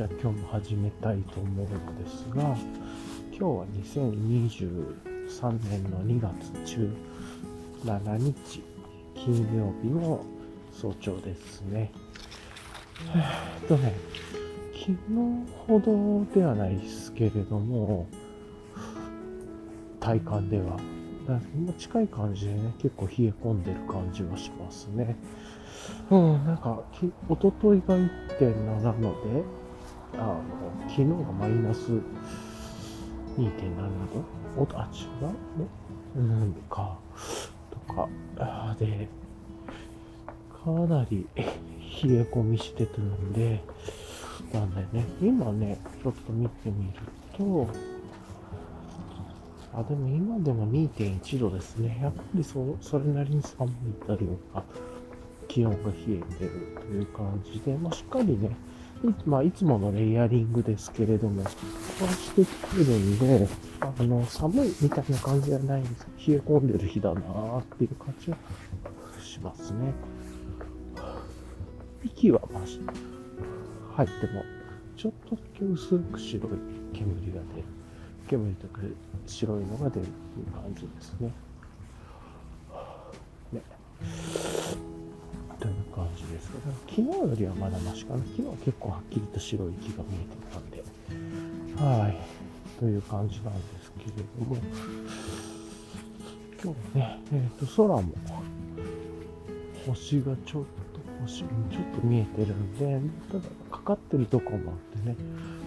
[0.00, 6.78] じゃあ今日も始めたいと思うのですが、今日は2023年の2月
[7.84, 8.62] 17日、
[9.14, 10.24] 金曜日の
[10.72, 11.92] 早朝ですね。
[13.14, 13.92] えっとね、
[14.72, 14.98] 昨日
[15.66, 18.08] ほどではないですけれども、
[20.00, 20.80] 体感では、
[21.76, 25.14] 近い感じでね、結構冷え込んでる感じはしますね。
[26.10, 29.59] うん、なんか、き一昨日が1.7度で、
[30.14, 30.42] あの、
[30.88, 31.92] 昨日がマイナス
[33.36, 33.50] 2.7
[34.56, 35.28] 度おあ、違う
[35.60, 35.66] ね。
[36.16, 36.98] うんか、
[37.70, 39.08] とか、あで、
[40.64, 43.62] かなり冷え込みしてたんで、
[44.52, 46.92] なんでね、今ね、ちょっと見てみる
[47.36, 47.68] と、
[49.72, 52.00] あ、でも今でも2.1度ですね。
[52.02, 53.72] やっぱりそそれなりに寒い
[54.04, 54.64] というか、
[55.46, 58.50] 気温が冷えてるという感じで、まあ、しっかりね、
[59.24, 61.50] まあ、いつものレイヤリングですけれども、こ
[62.02, 63.48] うしてきてるんで、
[63.80, 68.36] あの、寒いみたいな感じじゃないんです冷え込んでる日だなーっていう感じは
[69.22, 69.94] しますね。
[72.04, 72.80] 息はまし、
[73.94, 74.44] 入っても、
[74.96, 76.52] ちょっとだけ薄く白い
[76.92, 77.64] 煙が出る。
[78.28, 78.80] 煙とか
[79.26, 81.32] 白いのが出るっていう感じですね。
[83.52, 83.62] ね。
[85.60, 88.20] という感じですけど、昨日よりはまだマシかな。
[88.20, 90.82] 昨日は結構はっきりと白い木が見えてたんで、
[91.76, 92.16] はい。
[92.78, 94.56] という感じなんですけれども、
[96.62, 98.12] 今日ね、えっ、ー、と、空も、
[99.86, 101.48] 星がちょっと、星、ちょっ
[102.00, 105.16] と見えてるんで、ただ、かかってるとこもあってね、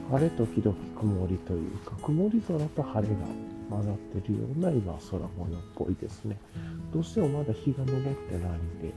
[0.09, 3.21] 晴れ時々曇りというか、曇り空と晴れが
[3.69, 6.37] 混ざってるような今空模様っぽいですね。
[6.93, 8.92] どうしてもまだ日が昇ってないんで、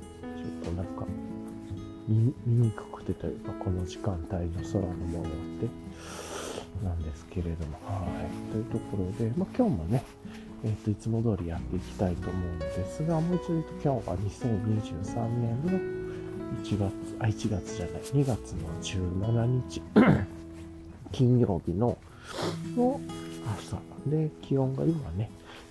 [0.76, 1.06] なんか
[2.08, 5.26] 見にくくてというか、この時間帯の空の模様っ
[5.60, 5.68] て
[6.84, 8.52] なんですけれども、はい。
[8.52, 10.04] というところで、まあ、今日もね、
[10.64, 15.72] え、ー、と、いつも通りやっていきたいと思うんですが、もう一度言うと今日は2023年の
[16.62, 19.82] 1月、あ、1月じゃない、2月の17日
[21.12, 21.96] 金曜日の
[22.76, 23.00] の
[23.58, 25.30] 朝で、気温が今ね、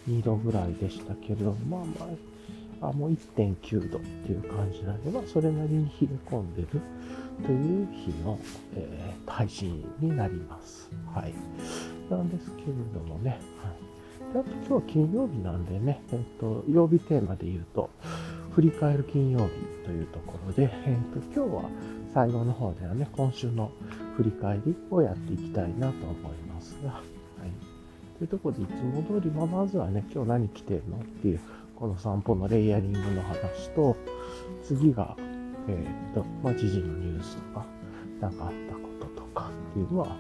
[0.10, 2.35] 2度ぐらいでしたけれども、まあまあ、
[2.82, 6.68] あもう1.9度っていう感じなんで、まあ、それなりに冷え込んでる
[7.44, 8.40] という日の、
[8.76, 10.90] えー、配信になります。
[11.14, 11.34] はい。
[12.10, 14.34] なんですけれどもね、はい。
[14.34, 17.90] であと今日は金曜日なんでね、えっ、と、曜日テーマで言うと、
[18.52, 19.52] 振り返る金曜日
[19.86, 21.70] というところで、えっ、と、今日は
[22.14, 23.72] 最後の方ではね、今週の
[24.16, 27.76] 振り返りをやっていきたいなと思いますが、はい。
[28.18, 31.40] というところで、いつも通り、まあ、まずはね、今日何着てるのっていう、
[31.76, 33.96] この散歩のレイヤリングの話と、
[34.64, 35.16] 次が、
[35.68, 37.66] えっ、と、まあ、知事のニュースとか、
[38.22, 40.16] 何かあったこととかっていうのは、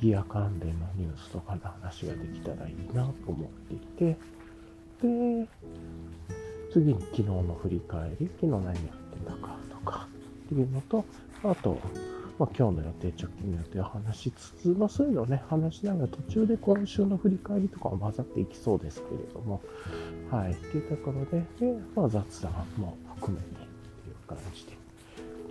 [0.00, 4.16] ギア関連のニュースとかの話ができたらいいなと思っていて、
[5.00, 5.48] で、
[6.72, 8.86] 次に昨日の振り返り、昨日何やって
[9.26, 10.08] たかとか
[10.46, 11.04] っていうのと、
[11.44, 11.78] あと、
[12.42, 19.62] まあ、今日の予定、直近の予定を話しつつ、まあ、そういうのをね、話しながら途中で今週の振り返りとかも混ざっていきそうですけれども、
[20.28, 24.72] はい、っていうところで、でまあ、雑談も含めてっていう感じで。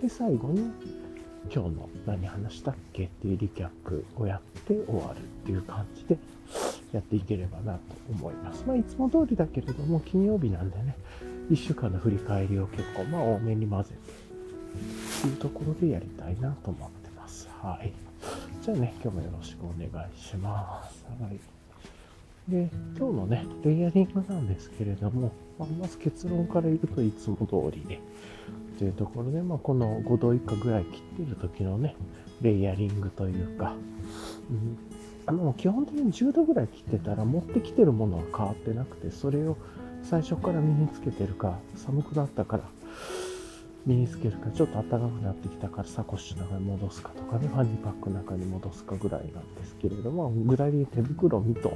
[0.02, 0.70] で、最後に、
[1.50, 6.18] 今日の何話したっけっていうリキャップをやって終わるっていう感じで
[6.92, 7.80] やっていければなと
[8.10, 8.64] 思います。
[8.66, 10.94] まあ、いつも通りだけれども、金曜日なんでね、
[11.50, 14.21] 1週間の振り返りを結構、まあ、多めに混ぜ、て
[15.26, 17.48] いうところでやりたいなと思ってます。
[17.60, 17.92] はい。
[18.62, 21.04] じゃあね、今日もよろしくお願いします。
[21.20, 21.40] はい。
[22.48, 28.00] で、今日のね、レイヤリングなんですけれども、まあ、まず結論から言うといつも通りで、
[28.78, 31.94] というところで、まあ、この5度以下ぐらい切ってる時のね、
[32.40, 33.74] レイヤリングというか、
[34.50, 34.78] うん、
[35.26, 39.56] あの基本的に10度ぐらい切ってたら持ってきてるものは変わってなくて、それを
[40.02, 42.64] 最初から身につけてるか、寒くなったから
[43.84, 51.72] 身につけるか、ちょっと暖かくなってきたからサコッシュの中に戻すかとかね、ファニーパックの中に戻すかぐらいなんですけれども、具体的に手袋、ミトン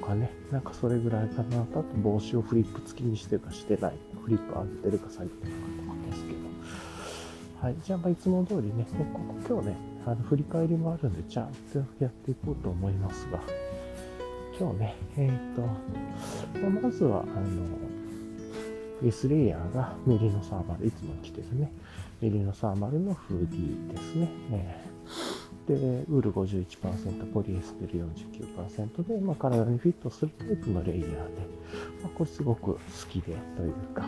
[0.00, 6.38] とかね、なんかそれぐらいかな、あと帽子をフリップ付きにしてるかしてない、フリップ上げてるか下げてるかとかですけど。
[7.60, 9.76] はい、じゃあ、まあ、いつも通りね、ここ今日ね、
[10.06, 13.40] あの振り返りもあるんで、ちゃんとやっていこうと思いますが、
[14.58, 15.62] 今日ね、えっ、ー、と、
[16.80, 18.03] まずは、あの、
[19.02, 21.72] ベースレイヤーがメリノサーマル、いつも着てるね、
[22.20, 24.28] メリノサーマルのフーディーですね。
[24.52, 28.06] えー、で、ウール51%、ポリエステル
[28.66, 31.16] 49%で、まあ、体にフィットするタイプのレイヤーで、
[32.02, 32.80] まあ、これすごく好
[33.10, 34.04] きでというか、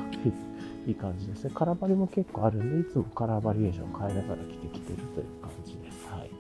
[0.87, 1.51] いい感じですね。
[1.55, 6.07] カラバリも結構あるんで、いつもカラーバリエーションを変えながら着てきてるという感じです。
[6.09, 6.31] はい。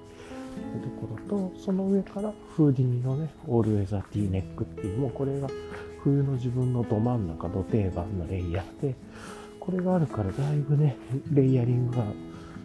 [0.72, 5.49] というところと、その上からフーディニのね、オールウェザーティーネックっていう、もうこれが
[6.06, 8.94] 冬の自分のど真ん中、ど定番のレイヤーで、
[9.58, 10.96] これがあるからだいぶね、
[11.32, 12.04] レイヤリングが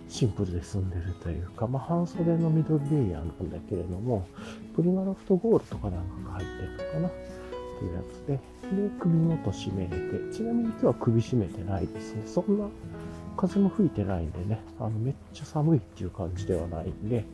[0.07, 4.27] シンプルで済んでるというか、まあ、半袖のミドルレイヤーなんだけれども、
[4.75, 7.11] プリマロフトゴールとかなんかが入ってるのかなっ
[7.79, 8.39] ていうやつで、で、
[8.99, 12.21] 首元締めれて、ちなみに今日は首締めてないですね。
[12.27, 12.67] そんな
[13.38, 17.25] 風も吹いてないんでね、あの、めっちゃ寒いっていう感じではないんで、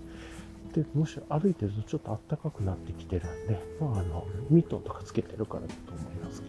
[0.77, 6.47] で、むし歩いてるとちょっと暖かくなってきてるんで、まあ、あの、ミトンとかつけてるからだと思いますけ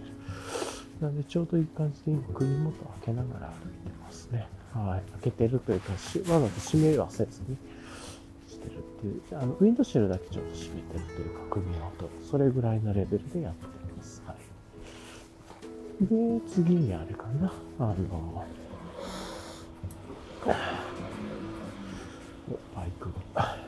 [1.01, 1.07] ど。
[1.07, 4.47] なんで、ちょうどいい感じで今、首元開けながら歩いてますね。
[4.75, 5.11] はい。
[5.13, 5.99] 開けてるというか、わ
[6.41, 7.57] ざと閉めはせずに
[8.47, 12.11] してるっていう、あの、ウィンドシェルだけちょっと閉めてるというか、首元。
[12.31, 13.67] それぐらいのレベルでやって
[13.97, 14.23] ます。
[14.27, 14.37] はい。
[16.05, 17.51] で、次にあれかな。
[17.79, 18.45] あの、
[22.75, 23.68] バイクが。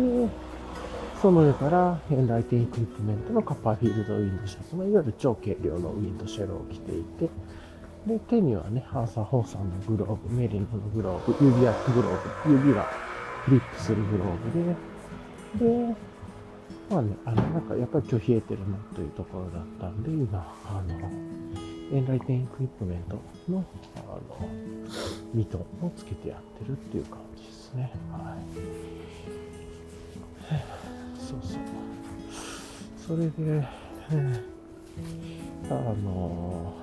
[0.00, 0.28] で、
[1.20, 7.28] その上からエンライティンエクイプメントのカッパーフィールドウィンドシャツのいわゆる超軽量のウィンドシェルを着ていて、
[8.06, 12.84] で、手にはね、ハーサー・ホーさんのグローブ、メリノのグローブ、指輪グローブ、指が
[13.44, 14.36] フリップするグロー
[15.58, 15.94] ブで、で、
[16.88, 20.98] まあね、あの、なんかやっぱり今日冷えてるなというところだったんで、今、あの、
[21.92, 23.16] エンライテンエクイプメント
[23.50, 23.64] の、
[23.96, 24.00] あ
[24.40, 24.48] の、
[25.34, 27.92] ミトンをつけてやってるっていう感じですね。
[28.10, 28.36] は
[29.36, 29.39] い。
[31.16, 31.60] そうそう。
[32.96, 33.66] それで、
[35.68, 36.74] あの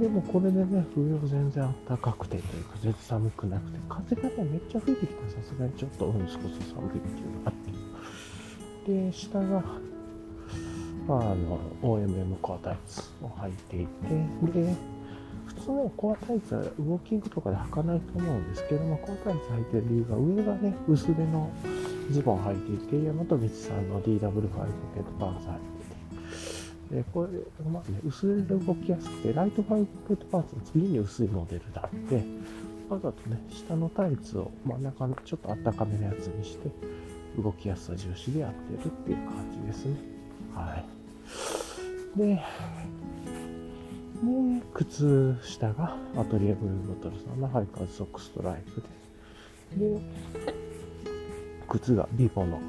[0.00, 7.52] でもこれでね、冬は全然暖かくてというか、全然寒くなくて、風がね、めっちゃ吹いてきたらさすがにちょっと、うん、少し寒いっていうのがあっ
[8.84, 8.92] て。
[8.92, 9.62] で、下が、
[11.06, 14.08] まあ、あの、OMM コアタイツを履いていて、
[14.52, 14.74] で、
[15.46, 21.50] 普通のコアタイツはウォーキングとかで履かないと思うんですけども、コアタイツ履いてる理由が、上がね、薄手の
[22.10, 24.40] ズボン履いていて、大和道さんの DW5 ポ
[24.94, 25.74] ケットパンツ履いて
[26.90, 27.28] てで、これ、
[27.70, 32.22] まあね、薄いで動きやすくて、ライトファイブパーツの次に薄いモデルだって、
[32.88, 36.70] わざとね、下のタイツを真ん中のちょっとあったかめのやつにして、
[37.42, 39.96] 動きやすさ重視でやってるっていう感じですね。
[40.54, 40.84] は
[42.16, 42.18] い。
[42.18, 42.42] で、で、
[44.72, 48.82] 靴下がアトリエブルーボトルさんのハイカーズソックストライプ
[49.78, 50.00] で、で、
[51.78, 52.60] 靴がビボの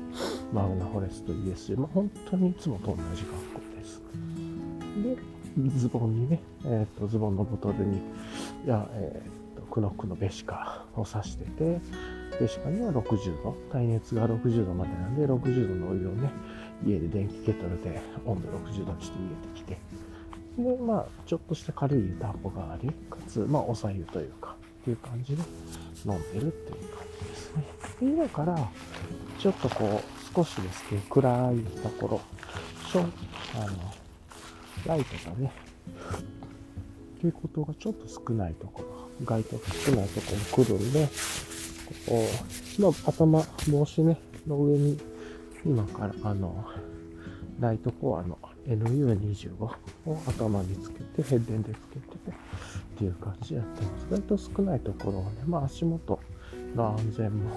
[0.52, 4.02] マグナフォレスト ESG、まあ、本当にいつもと同じ格好です。
[5.04, 8.02] で、ズボンにね、え、ー、と、ズボンのボトルに、い
[8.66, 11.80] や、え、ー、と、クノックのベシカを刺してて、
[12.40, 16.32] ベシカには60度、耐熱が60度までなんで、60度のお湯をね、
[16.84, 19.78] 家で電気ケトルで温度60度にして入れてきて、
[20.58, 25.44] で、まあ、ちょっとした軽い湯たんぽがあり、かつ、まあ、おさゆというか、っていう感じで
[26.06, 27.05] 飲んでるっていう感。
[28.02, 28.56] 今から、
[29.40, 32.22] ちょっとこう、少しですね、暗いところ、
[32.90, 33.94] しょ、あの、
[34.86, 35.52] ライトがね、
[37.18, 41.08] 蛍光灯がちょっと少ないところ、街灯が少ないところに来るんで、
[42.08, 42.26] こ
[42.80, 45.00] う、まあ、頭、帽子ね、の上に、
[45.66, 46.66] 今から、あの、
[47.60, 49.72] ライトコアの NU25 を
[50.28, 54.08] 頭につけて、ヘッデンでつけてて、っていう感じでやってます。
[54.12, 56.20] 割と少ないところをね、まあ足元
[56.76, 57.52] の安全も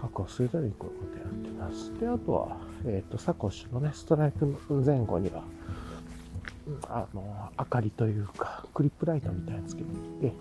[0.00, 2.00] 確保するためにこういうことやってます。
[2.00, 4.46] で、あとは、えっ、ー、と、サコッシュのね、ストライク
[4.84, 5.44] 前後には、
[6.88, 9.88] あの、明かりというか、クリップライトみたいにつけて
[10.26, 10.36] いて、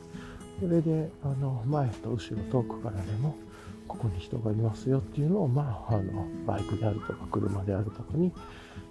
[0.59, 3.35] それで、あの、前と後ろ遠くからでも、
[3.87, 8.31] ここに人がいますよっていうのを、まあ、あの、バイクであるとか、車であるとかに、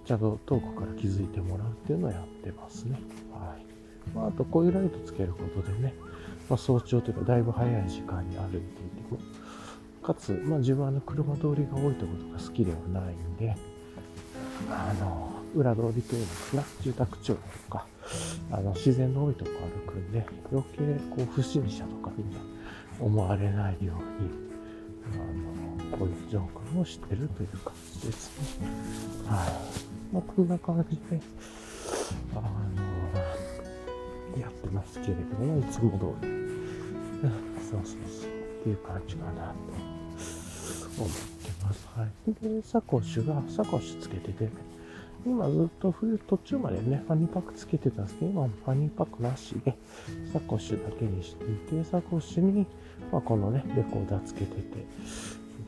[0.05, 2.99] ちゃんと遠くから気づいてもらうっていうのをやってますね。
[3.31, 4.15] はい。
[4.15, 5.93] まあ、あと、こういうライトつけることでね、
[6.49, 8.63] まあ、早朝というか、だいぶ早い時間に歩いていて、
[10.03, 13.55] かつ、まあ、自分はあの車通りが多いところが好きではないんで、
[14.69, 17.37] あの、裏通りというのかな、住宅地と
[17.69, 17.85] か、
[18.51, 19.51] あの、自然の多いとこ
[19.85, 22.37] 歩くんで、余計、こう、不審者とかみんな
[22.99, 24.29] 思われないように、
[25.13, 28.67] あの、こういう状況をしてるという感じですね。
[29.27, 30.13] はい。
[30.13, 31.21] まあ、こんな感じで、
[32.35, 32.92] あの、
[34.39, 36.33] やってますけれども、いつも通り、
[37.69, 39.53] そうそうそう、っていう感じかなと
[40.97, 41.87] 思ってます。
[41.95, 42.33] はい。
[42.43, 44.49] で、サコッシュが、サコッシュつけてて、
[45.25, 49.77] 今ずっと冬途中までね、ファニーパックつけてたんですけど、今ファニーパックなしで、
[50.33, 52.67] サコッシュだけにしていて、サコッシュに、
[53.11, 54.85] まあ、このね、レコーダーつけてて、という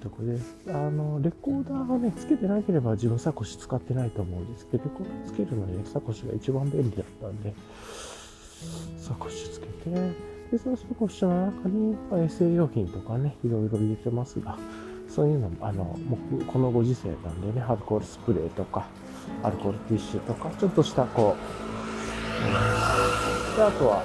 [0.02, 0.38] とこで、
[0.74, 7.54] あの、レコーダーがね、つけてなければ自分サコッシュ使ってないと思うんですけど、レコーダーつけるのにね、サコッシュが一番便利だったんで、
[8.98, 9.90] サコッシュつけて、
[10.52, 14.58] で、そのサコッシュの中に、ま、衛生用品とかね、いろいろ入れてますが、
[15.08, 18.88] そういうのも、あの、もうこのご時世なんでね、アルコールスプレーとか、
[19.44, 21.36] アルコールティッシュとか、ちょっとしたこ
[23.54, 24.04] う、で、あとは、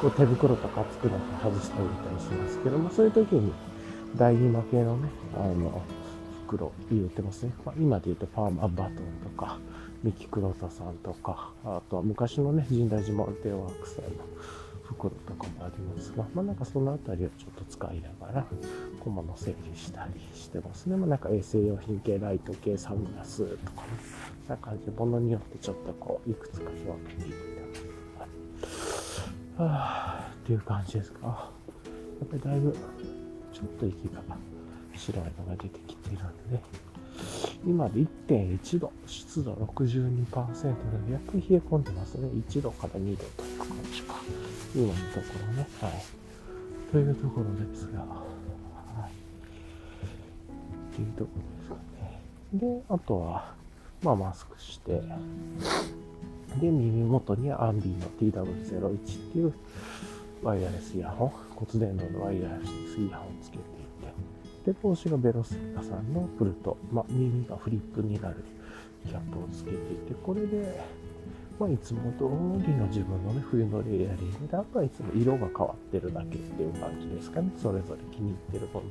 [0.00, 3.52] こう手袋とか作るの外しておいたりしますけども、そういう時に、
[4.16, 5.80] 大義負けのね、あの、
[6.46, 7.52] 袋入れてますね。
[7.64, 8.96] まあ、今で言うとパーマバトン
[9.36, 9.58] とか、
[10.02, 14.10] ミキクロタさんとか、あとは昔のね、神代寺モルテワークさんの
[14.82, 18.46] 袋とかもありますが、まあなんかそのあたりをちょっと使いながら、
[19.00, 20.96] 小物整理したりしてますね。
[20.96, 23.88] まあなんか衛生用品系、ライト系、サングラスとかね、
[24.46, 26.74] そんな感じで、物によってちょっとこう、いくつか分
[27.06, 27.34] けていっ
[29.56, 31.50] たはあ、っていう感じですか。
[32.20, 32.72] やっぱりだいぶ、
[33.52, 34.20] ちょっと息が
[34.96, 36.62] 白いのが出てきているんで、ね、
[37.64, 42.28] 今で1.1度、湿度62%ので、やっぱり冷え込んでますね。
[42.28, 44.14] 1度から2度という感じか。
[44.74, 45.68] 今のところね。
[45.80, 45.92] はい。
[46.90, 48.06] というところですが、は
[49.08, 49.10] い。
[50.92, 52.20] っていうところですかね。
[52.54, 53.54] で、あとは、
[54.02, 55.00] まあ、マスクして、
[56.60, 58.98] で、耳元にアンビーの TW01 っ
[59.32, 59.54] ていう
[60.42, 62.56] ワイヤレスイヤホン、骨伝導のワイヤレ
[62.92, 63.62] スイヤホンをつけて、
[64.64, 68.36] で、帽子がベロスイカさんのプルト、まあ、耳がフリップになる
[69.06, 70.80] キャップをつけていて、これで、
[71.58, 72.24] まあ、いつも通
[72.66, 77.50] りの自分のね、冬のレイヤリングで、あとはいつも色が変わってるだけっていう感じですかね。
[77.56, 78.86] それぞれ気に入ってるもの、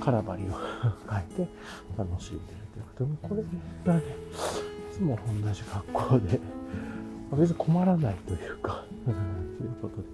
[0.00, 0.46] カラバリを
[1.08, 1.48] 変えて
[1.96, 2.58] 楽しんでる
[2.96, 3.46] ということで、こ
[3.86, 4.04] れがね、
[4.92, 6.40] いつも同じ格好で、
[7.32, 10.04] 別に困らないというか、 ということで、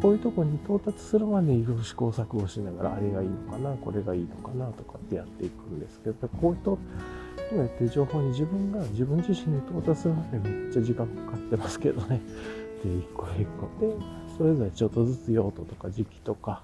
[0.00, 6.78] こういうとこに到達するまでいろいろ試行錯誤しながら、あれがいいのかな、これがいいのかなとかってやっていくんですけど、こういうと、
[7.52, 12.20] 今言ってる情報に自分が自分自身に到達するまでめっちゃ時間かかってますけどね。
[12.82, 13.68] で、一個一個。
[13.80, 13.94] で、
[14.36, 16.62] それぞれちょっとずつ用途とか時期とか、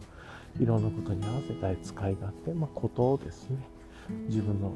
[0.60, 3.56] いろんなことに合わせたい使いがあって、まあ、ことをですね、
[4.28, 4.72] 自分の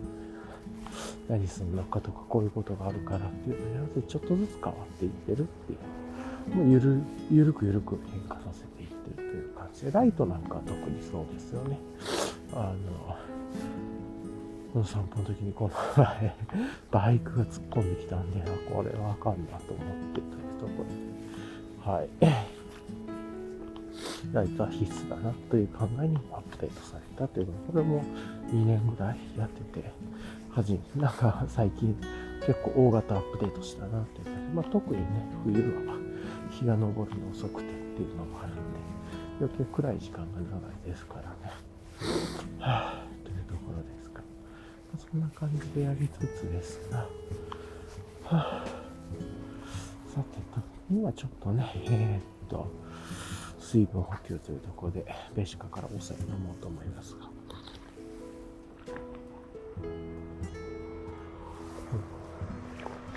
[1.29, 5.79] 何するのかとか、こういうことがあるからっていうのに合わせてちょっとずつ変わっていってるっていう。
[6.55, 7.01] もうゆる、
[7.31, 11.79] ゆるくゆるく変化させていってるという感じで、ライトなんかは特にそうですよね。
[12.53, 13.17] あの、
[14.73, 16.37] この散歩の時にこの前、
[16.93, 20.85] バイクが突っ込んできたんで、これはあかんなと思ってというとこ
[21.85, 22.09] ろで、はい。
[24.33, 28.03] ライトは必須だなという考えにアップデートされたというこれも
[28.51, 29.91] 2年ぐらいやってて、
[30.57, 31.97] 初め、なんか最近
[32.41, 35.07] 結構大型アップデートしたなという感じまあ、特にね、
[35.45, 35.97] 冬は
[36.51, 36.97] 日が昇るの
[37.31, 38.61] 遅くてっていうのもあるんで、
[39.41, 41.53] 余計暗い時間が長いですからね。
[42.59, 43.07] はあ
[44.99, 47.07] そんな感じでやりつつですが、は
[48.33, 48.65] あ、
[50.09, 50.61] さてと、
[50.91, 52.67] 今ちょっとね、えー、っと、
[53.61, 57.36] 水分補給というところで、ベシカからお酒飲もうと思いますが。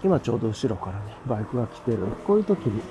[0.01, 1.97] 今ちょうど後ろからね、バイクが来てる。
[2.25, 2.81] こういう時に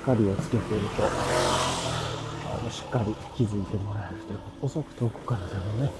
[0.00, 5.92] 光をつけてると、あのしっかり気づいてもらえるというか、遅く遠くからでもね、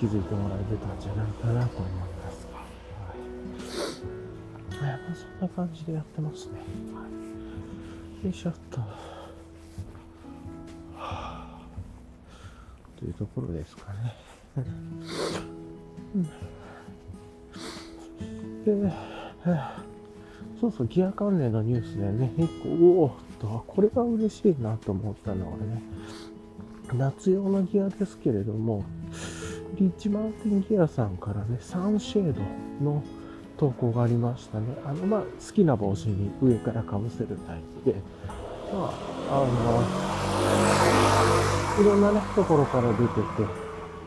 [0.00, 2.48] 気づいてもらえてたんじゃないかなと思います
[4.80, 5.00] が、はい。
[5.02, 6.52] まあ、そんな感じでやってますね。
[6.94, 7.06] は
[8.22, 8.80] い、よいしょっと。
[8.80, 8.86] は
[10.96, 11.60] あ、
[12.98, 14.16] というところですかね。
[16.14, 16.24] うん、
[18.64, 18.92] で、
[20.60, 22.68] そうそう、ギア関連のニュースでね、一個、
[23.02, 25.82] おっと、これが嬉しいなと思ったのはね、
[26.94, 28.84] 夏用のギアですけれども、
[29.76, 32.42] リッチマウンテンギアさんからね、サンシェード
[32.84, 33.02] の
[33.56, 34.66] 投稿がありましたね。
[34.84, 38.02] あの、まあ、好きな帽子に上からかぶせるタイプで、
[38.72, 38.92] ま
[39.28, 39.84] あ、あの、
[41.78, 43.22] いろんなね、ところから出てて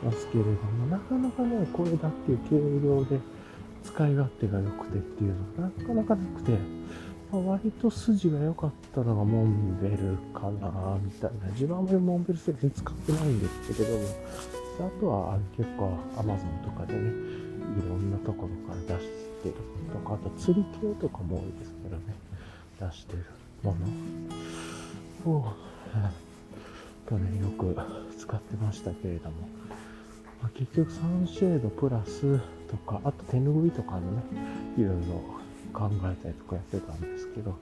[0.04, 3.20] ますけれども、なかなかね、これだっていう軽量で
[3.84, 6.52] 使い勝手が良くてっていうのがなかなかなくて、
[7.32, 11.48] まあ、割と筋が良かったのがモンベルかな、みたいな。
[11.54, 14.04] 自分はあんまりモンベル製品使ってないんですけれども、
[14.80, 19.10] あとは結構 Amazon とかでね、いろんなところから出し
[19.44, 19.56] てる
[19.94, 22.04] とか、あと釣り系とかも多いですけどね、
[22.80, 23.26] 出してる
[23.64, 23.76] も
[25.26, 25.54] のを、
[27.10, 27.76] 去年よく
[28.18, 29.48] 使ってましたけれども、
[30.42, 34.24] まあ、結局サンシェードプラスとか、あと手拭いとかのね、
[34.78, 35.22] いろいろ
[35.74, 37.58] 考えたりとかやってたんですけど、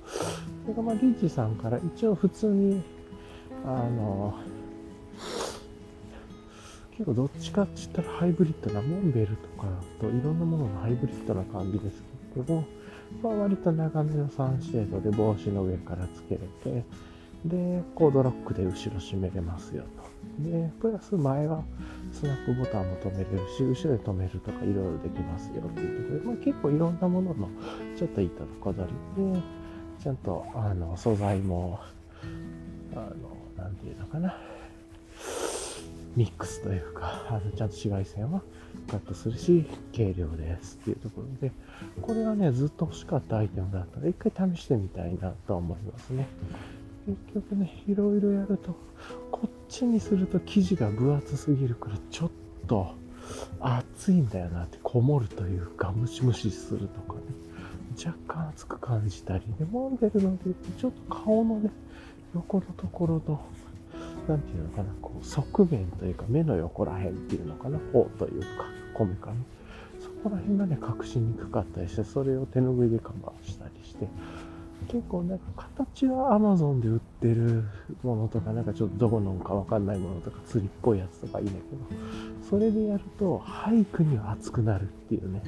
[0.64, 2.82] それがまあリッチさんから一応普通に、
[3.66, 4.34] あの、
[6.92, 9.68] 結構どっちかって言ったらハイブリッドなモンベルとか
[10.02, 12.64] といろんなもののハイブリッドな感じですけど、
[13.24, 16.84] まあ、割と長めのサンシェードで帽子の上からつけれて、
[17.46, 20.09] で、コードロックで後ろ閉めれますよと。
[20.40, 21.64] で、プラス前は
[22.12, 27.50] スナップボタンも止めれるし、後ろで止めるとかいろいろできますよっていうところで、まあ、結構いろんなものの
[27.98, 29.34] ちょっといったとこ取り。
[29.34, 29.42] で、
[30.02, 31.80] ちゃんとあの素材も、
[32.96, 34.36] あの、なんていうのかな、
[36.16, 38.42] ミックスというか、あのちゃんと紫外線は
[38.90, 41.52] カットするし、軽量ですっていうところで、
[42.02, 46.28] これはね、ずっと欲しかったアイテムだったら、一回試してみたいなと思いますね。
[47.06, 48.76] 結局ね、いろいろやると、
[49.32, 52.32] こっちにすると生地が分厚すぎるから、ちょっ
[52.68, 52.96] と
[53.60, 57.22] 熱いんだよなって、こもるというか、ムシムシするとかね、
[58.06, 61.72] 若干熱く感じたり、で、モンデルので、ちょっと顔のね、
[62.34, 63.40] 横のところの、
[64.28, 68.48] なんていうのかな、こう、側面というか、目の横ら辺っていうのかな、方というか、
[68.94, 69.38] こめかね。
[70.00, 74.08] そこら辺がね、隠しにくかったりして、それを手拭いでカバーしたりして、
[74.88, 77.66] 結構なんか形は Amazon で売ってる
[78.04, 85.42] ものとか、なんかちょっとどこのかわかんないものとか、釣りっぽいやつとかいいんだけど、それでやると、俳句には熱くなるっていうね、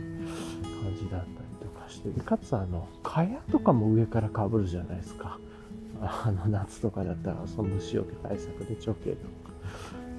[0.84, 1.28] 感じだったり
[1.60, 5.40] とかして、かつあの、蚊帳とかも上から被るじゃないですか。
[6.02, 9.52] あの、夏とかだったら、その虫除け対策でチョケとか。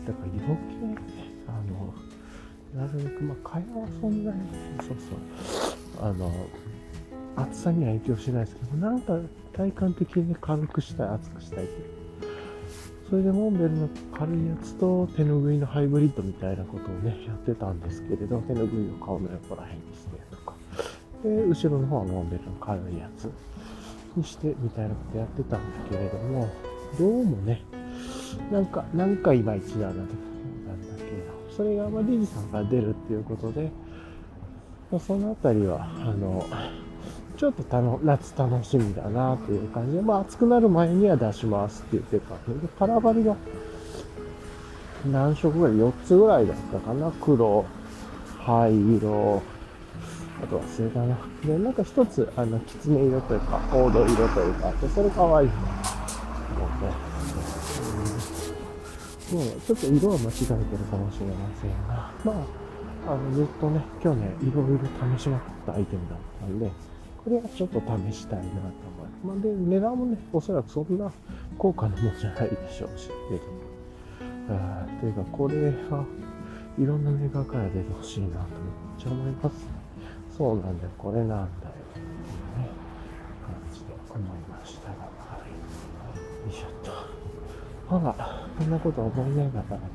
[0.07, 0.97] だから余計ね、
[1.47, 4.41] あの、なるべく、まあ、蚊帳はそんなに、
[4.81, 6.31] そうそう、あの、
[7.37, 9.19] 暑さには影響しないですけど、なんか
[9.53, 12.03] 体感的に軽くしたい、熱くしたいっていう。
[13.09, 20.55] それでモンベルの軽いやつと手ぬぐいのハイブリッドみたいなことをね、やってたんですけれど、手ぬぐいを顔の横ら辺にしてとか、
[21.23, 23.31] で、後ろの方はモンベルの軽いやつ
[24.17, 26.49] にしてみたいなことやってたんだけれども、
[26.99, 27.63] どうもね、
[28.51, 30.15] なんか、なんかいまいちだなと、なんだ
[30.97, 33.71] けど、それがまあリジさんが出るっていうことで、
[34.91, 36.47] まあ、そのあたりは、あの、
[37.43, 43.35] ちょっとたの夏楽しみだなっていう感じで、まあ暑くなる前には出しますって言ってたんで、カラバリが
[45.11, 47.65] 何色ぐらい ?4 つぐらいだったかな黒、
[48.39, 49.43] 灰色、
[50.41, 51.19] あと忘れたな。
[51.45, 55.59] で、なんか一つ、あの、きつね色というか、黄土色というか、あって、それ可愛いなと
[56.55, 56.87] 思って。
[59.33, 59.39] うん。
[59.39, 62.47] もう、ちょっと色は間違えてるかもしれませんが、ま
[63.09, 66.71] あ、あの、ずっとね、今日ね、いろいろ試しまくったアイテムだったんで、
[67.25, 67.81] これはちょっと
[68.11, 69.27] 試したいなと思います。
[69.27, 71.13] まあ、で、値段もね、おそらくそんな
[71.57, 73.73] 高価なもんじゃないでしょうし、けど。
[74.51, 76.05] あというか、これは
[76.79, 78.43] いろんなメーカーから出てほしいなとめっ
[78.99, 79.71] ちゃ思いますね。
[80.37, 81.47] そうなんだよ、これなんだよ。
[81.47, 82.69] っていうね、
[83.45, 86.49] 感じで思いましたが、はい。
[86.49, 86.91] よいしょっと。
[87.87, 88.15] ほら、
[88.59, 89.87] こんなこと思いながらも、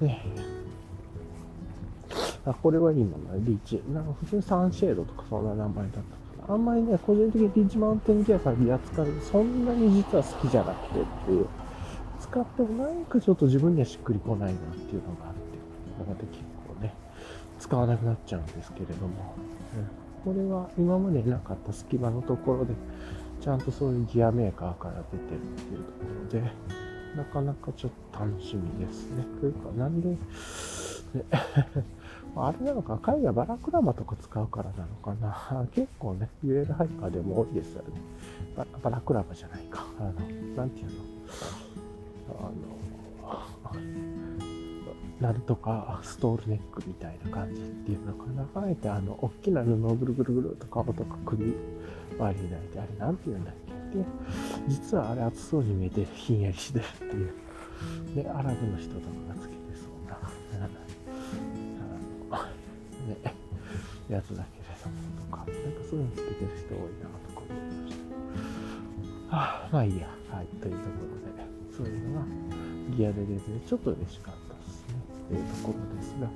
[0.00, 0.24] ね、
[2.44, 3.82] あ、これはいい名前、リーチ。
[3.92, 5.92] なんか普通にサンシェードとかそんな名前だっ
[6.46, 6.52] た。
[6.52, 11.46] あんまりね、個人的にリーチマウンテンギアからリア使うそんなに実は好きじゃなくてっていう。
[12.20, 16.92] 使ってもなんかちょっと自分にはしっくりこないなっていうのがあって、なので結構ね、
[17.58, 19.34] 使わなくなっちゃうんですけれども、
[20.26, 22.74] うん、これは今までなかった隙間のところで、
[23.40, 26.52] ちゃんとそういうギアメーカーから出てるっていうところで、
[27.16, 29.24] なかなかちょっと楽しみですね。
[29.40, 30.16] というか、なんで、ね
[32.36, 35.66] あれなのか、海外バラクラマとか使うからなのかな。
[35.74, 38.00] 結構ね、UL ハイパーでも多いですよね。
[38.56, 39.84] ババラクラマじゃないか。
[39.98, 40.12] あの、
[40.56, 40.92] なんていうの。
[42.40, 42.78] あの、
[45.20, 48.46] なんとかストールネックみたいな感じっていうのかな。
[48.54, 51.54] あえてあの、大きな布をぐるぐるぐると顔とか首
[52.18, 54.08] 周りに抱いて、あれなんて言うんだっけって、
[54.68, 57.32] 実はあれ熱そうに見えてひんやりしてるっていう。
[58.14, 59.34] で、アラブの人とかが
[63.08, 63.16] ね、
[64.08, 68.08] やつだけれどもとか、なんかそういうのつけてる人多いなとか思いました。
[69.30, 70.08] あ、まあいいや。
[70.30, 70.46] はい。
[70.60, 72.26] というところで、そういうのが
[72.96, 74.94] ギアで出てちょっと嬉しかったですね。
[75.28, 76.28] というところですが、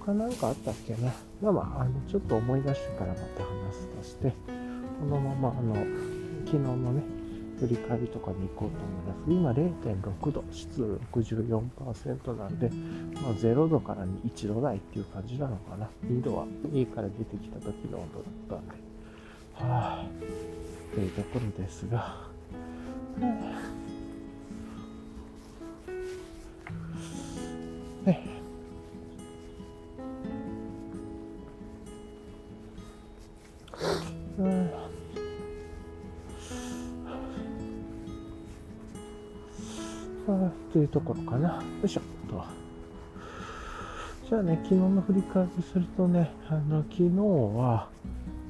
[0.00, 1.12] 他なんかあったっけな。
[1.42, 4.32] まあまあ、あの、ちょっと思い出してからまた話すとして、
[5.00, 5.74] このまま、あの、
[6.44, 7.02] 昨日のね、
[7.60, 8.84] 振り返りとかに行こうと
[9.30, 9.56] 思います。
[9.56, 12.70] 今0.6度、湿度64%なんで、
[13.20, 15.88] まあ、0度から1度台っていう感じなのかな。
[16.06, 18.08] 2度は家から出てきた時の温
[18.48, 18.88] 度だったんで。
[19.54, 22.28] はぁ、というところですが、
[28.04, 28.38] ね、
[34.38, 34.70] うん
[40.72, 41.56] というところかな。
[41.56, 42.44] よいしょと。
[44.28, 47.10] じゃあね、昨日の振り返りするとね、あの、昨日
[47.56, 47.88] は、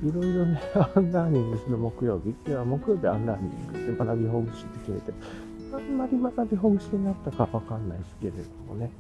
[0.03, 5.13] いろいろね、 アンラーニングする木曜日、いや、木曜日アンラーニングして学びほぐしって決めて、
[5.73, 8.91] あんまり学びほぐしになったかわかんないですけれどもね、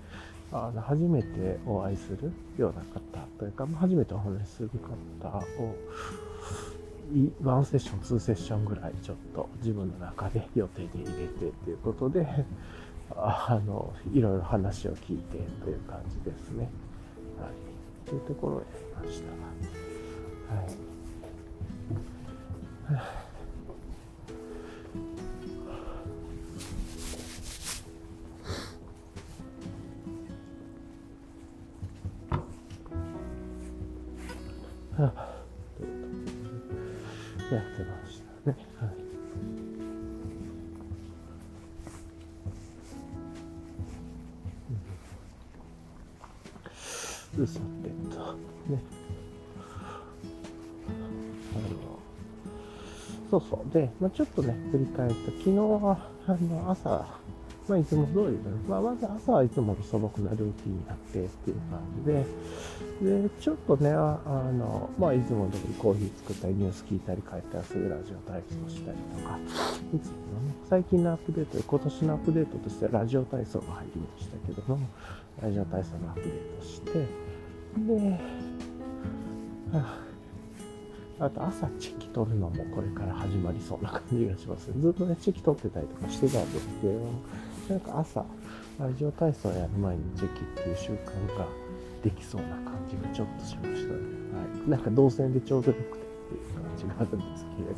[0.52, 4.70] あの初めてお会いするような方というか、初めてお話しする
[5.20, 5.74] 方を、
[7.42, 12.26] one session、two session ぐらいちょっと自分の中で予定で入れてということで、
[13.16, 16.68] あの、いろいろ話を聞いてという感じですね。
[17.40, 18.08] はい。
[18.08, 18.64] というところをや
[19.02, 19.28] りました。
[20.54, 20.66] はい。
[34.98, 35.27] はあ
[37.54, 38.56] やってましたね。
[38.78, 38.90] はい。
[47.38, 47.64] うん、さて
[48.14, 48.32] と、
[48.70, 48.82] ね。
[51.54, 51.98] あの、
[53.30, 53.72] そうそう。
[53.72, 57.06] で、まあ、ちょっとね、振り返ると、昨日は、あの、朝、
[57.68, 64.18] まあ、いつも通りで、まあ、まず朝はいつもの素朴なルーティンになってっていう感じで、で、ちょっとね、あ
[64.52, 69.38] の、まあ、いつも通りコーヒー作ったり、ニュース聞いたり、帰ったらすぐラジオ体操したりとか、
[69.94, 74.87] いつもね、最近のアップデートで、今年のアップデートとしてはラジオ体操が入りましたけども、
[75.42, 78.11] ラジオ体操のアップデートして、で、
[79.76, 79.98] は
[81.20, 84.72] あ、あと朝チェキ取るのもこれから始まりそうな感じがします。
[84.78, 87.00] ずっとね、チェキ取ってたりとかしてたんですけど、
[87.68, 88.24] なんか朝、
[88.81, 91.46] ラジオ体操やる前にチェキっていう習慣が
[92.02, 94.00] できそうな感じがちょっとしましたね。
[94.33, 94.70] はい。
[94.70, 97.68] なんか動線でちょうどよくてっていう感じがあるんですけれ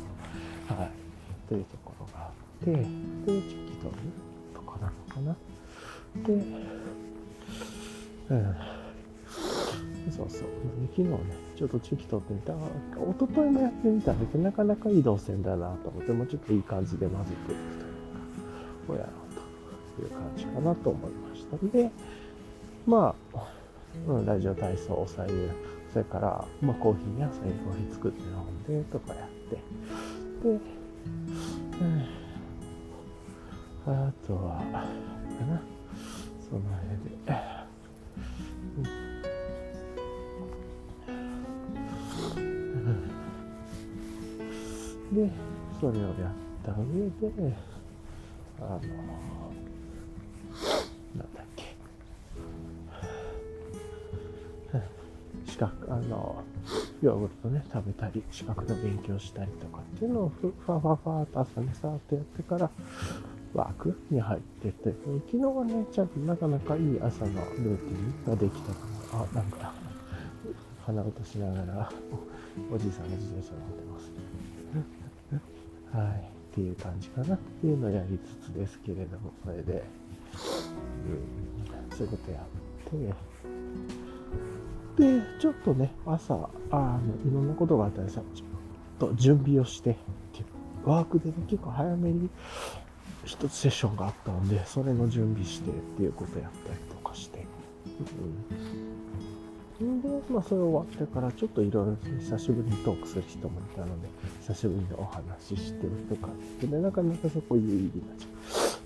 [0.75, 0.81] ど。
[0.81, 0.91] はい。
[1.49, 3.99] というところがあって、で、チェキ取る
[4.53, 5.35] とかなのかな。
[6.25, 6.33] で、
[8.29, 8.55] うん。
[10.11, 10.47] そうそう。
[10.91, 11.17] 昨日ね、
[11.57, 12.53] ちょっとチェキ取ってみた。
[12.53, 12.59] 一
[13.19, 17.85] 昨日もやってみたんだけど、なかなかいい動線だなと思って、もうちょっといい感じで混ぜていくというか、
[18.87, 19.30] こうやろう
[20.03, 21.57] いう感じかなと思いました。
[21.77, 21.91] で、
[22.85, 23.47] まあ、
[24.07, 25.49] うん、ラジオ体操を左右、
[25.91, 28.27] それから、まあ、コーヒーや左右コーヒー作って飲
[28.79, 29.61] んでとかやって、で、
[31.81, 32.05] うん、
[33.85, 35.61] あとは、かな、
[36.49, 37.31] その辺で、
[45.11, 45.29] で、
[45.79, 46.13] それをやっ
[46.63, 47.53] た上で、
[48.61, 48.79] あの、
[55.61, 56.43] 資格、あの、
[57.03, 62.71] ヨーグルトね、食べたり、資格の勉強したりとかっていうのをふ、ふわふわふわっと朝ね、さーっとやってから、
[63.53, 64.95] ワークに入ってて、
[65.27, 68.79] 昨日はね、ちゃんとなかなかいい朝のルーティンができたか
[69.13, 69.23] な。
[69.23, 69.71] あ、なんか、
[70.83, 71.91] 鼻歌しながら、
[72.73, 74.11] おじいさんが自転車乗ってます。
[75.95, 76.31] はい。
[76.51, 79.83] っていう感じかなっていうのをやりつつですけれども、それで、
[81.91, 83.41] うん、そういうことやって、
[85.01, 86.35] で、ちょっとね、朝、
[86.69, 90.43] あの、いろんなことがあったりさ、ちょっと準備をしてって、
[90.85, 92.29] ワークでね、結構早めに
[93.25, 97.39] 一つセッションがあったので、それの準備してっていうことやったりとかして、
[99.79, 104.07] うんで、まあ、それ終わってから、ちょっといろいろ久しぶりにトークする人もいたので、
[104.41, 108.33] 久しぶりにお話ししてるとかってね、なかなかそこ有意義な時間。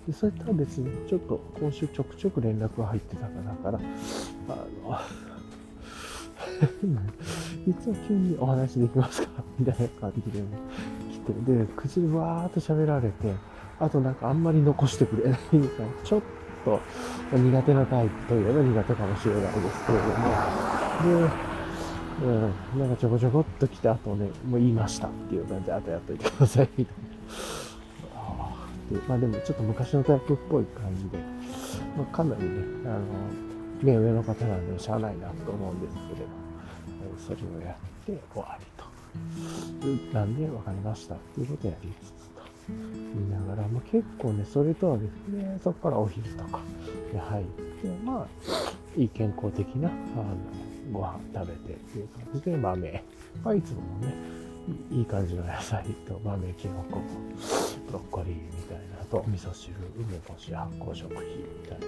[0.07, 3.79] で、それとは別に、ちょっと今週ちょくちょく連絡が入ってたから、だから、
[4.47, 4.55] あ
[4.87, 5.34] の、
[7.67, 10.45] いつも急にお話できますかみたいな感じで、ね、
[11.11, 13.33] 来て、で、口でわーっと喋られて、
[13.79, 16.21] あとなんかあんまり残してくれないみたいな、ちょっ
[16.63, 16.79] と
[17.33, 20.11] 苦手なタイプというのは苦手かもしれないですけれども、
[21.03, 21.45] で、
[22.23, 22.27] う
[22.77, 27.15] ん、なんかちょこちょこっと来た後ね、もう言いましたっていう感じで、あとやっといてください、みたいな。
[28.91, 31.17] でまあでもちょっと昔のタイプっぽい感じで、
[31.97, 32.49] まあ、かなりね、
[32.85, 33.01] あの、
[33.81, 36.44] 目上の方なんでしゃあないなと思うんですけれど、
[37.17, 38.85] それをやって終わりと。
[40.13, 46.59] なんで分かりましたっていうことをやりつつと言いながら、まあ、結構ね、それとはですね、そこからお昼とか
[47.13, 48.27] で入って、まあ、
[48.97, 50.35] いい健康的な、あの、
[50.91, 53.03] ご飯食べてっていう感じで豆、
[53.43, 54.15] まあ、いつものね
[54.91, 57.01] いい感じの野菜と豆きのこ
[57.87, 61.79] ブロッコリーみたいなと味噌汁梅干し発酵食品みたい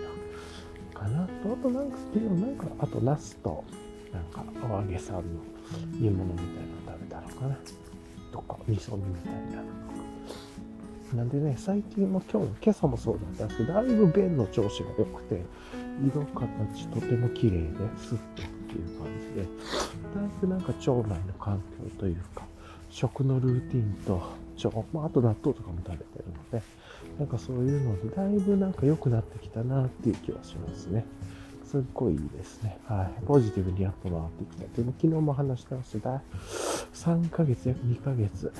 [0.93, 3.63] なかなとあとなんかっていうなんかあとナスと
[4.13, 5.21] なんかお揚げさんの
[5.93, 7.57] 煮物みたいなの食べたのかな？
[8.31, 9.61] とか味噌煮みたいな。
[9.61, 15.41] のなんでね、最近も今日、今朝もそうだったんですけど、だいぶ便の調子が良くて、
[16.05, 17.67] 色形とても綺麗で、
[17.97, 21.61] スッとっていう感じで、だいぶなんか腸内の環
[21.93, 22.45] 境というか、
[22.89, 24.21] 食のルーティンと
[24.65, 26.61] 腸、まあ、あと納豆とかも食べてるので、
[27.19, 31.05] なんかそういうので、だいぶなんか良くなってきたなっていう気はしますね。
[31.69, 32.80] すっごいですね。
[32.86, 33.25] はい。
[33.25, 34.77] ポジティブにやっと回ってきた。
[34.77, 36.21] でも昨日も話してました。
[36.93, 38.53] 3ヶ月、約2ヶ月。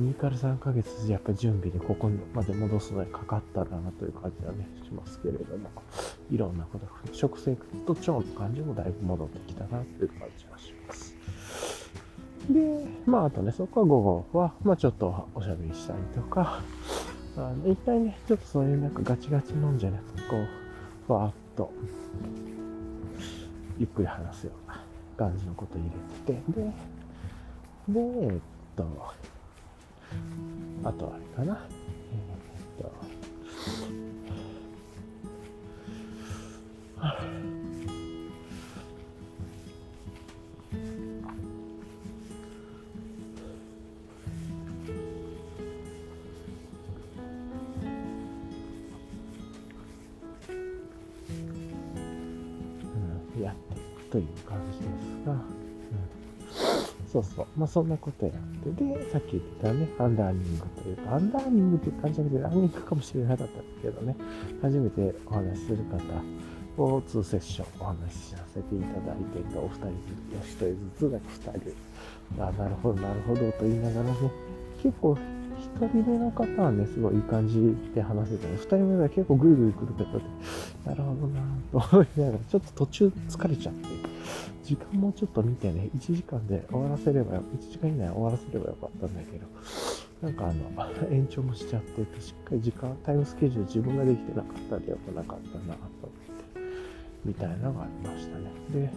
[0.00, 5.70] 2から3ヶ月、やっぱ準備でここまで戻すのにかかったなという感じはね、しますけれども、
[6.30, 11.16] いろんなこと、食生活と腸の感じもだいぶ戻ってきたなという感じはします。
[12.50, 14.00] で、まあ、あとね、そこは午
[14.32, 16.62] 後は、まあ、ちょっとおしゃべりしたりとか、
[17.36, 20.48] あの一回ね、ちょっとそういうなんかガチガチ飲んじゃなくて、こう、
[21.06, 21.72] ふわっと、
[23.78, 24.80] ゆっくり話すような
[25.16, 26.72] 感じのこと入れてて、で、
[27.88, 28.40] で、えっ
[28.76, 28.86] と、
[30.84, 31.66] あとあれかな。
[32.78, 32.92] えー、っと、
[57.22, 64.16] そうそう、まあそんなことやって、で、さっき言ったね、アンダーニングというか、アンダーニングっていう感じじゃなくて、ランニングかもしれなかったんですけどね、
[64.62, 69.86] 初めてお話しする方を2セッションお話しさせていただいてお二人
[70.38, 71.26] ずつ、1人ずつだけ
[71.58, 71.72] 2
[72.36, 74.14] 人、あ、なるほど、なるほどと言いながらね、
[74.82, 75.18] 結構
[75.80, 80.24] 1人目の方はね、すごいいい感じで話せてね、2人目は結構グイグイ来る方で、
[80.86, 83.97] なるほどなぁと思いながら、ちょっと途中疲れちゃって、
[84.68, 89.46] 時間もちょっと見てね、1時間で終わらせれば、1時間以内終わらせればよかったんだけど、
[90.20, 96.60] なんかあの、延長もしちゃってて、しっかり時間、タイムスケジュール自分ができてなかったりよくなかったなと思って、
[97.24, 98.50] みたいなのがありましたね。
[98.70, 98.90] で、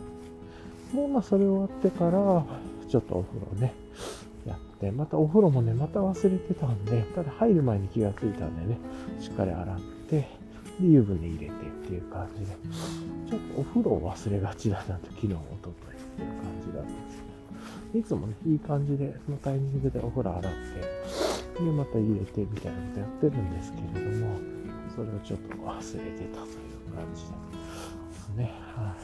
[0.92, 2.46] もうまあそれ終わってから、
[2.90, 3.74] ちょっとお風呂ね、
[4.46, 8.78] やって、またお風呂もね、また忘れてたんで、ただ入る前に気がついたんでね、
[9.22, 9.80] しっかり洗っ
[10.10, 10.41] て、
[10.82, 11.50] で、湯船入れてっ
[11.88, 12.48] ていう感じで、
[13.30, 17.18] ちょっとお風呂を忘れがちだなと、昨日、おとといっていう感じなんです
[17.94, 24.38] けど、いつもね、いい感じで、そのタイミングでお風呂洗って、で、また入れてみたいなことやってるんですけれども、
[24.96, 27.28] それをちょっと忘れてたという感じで
[28.20, 28.52] すね。
[28.76, 28.96] は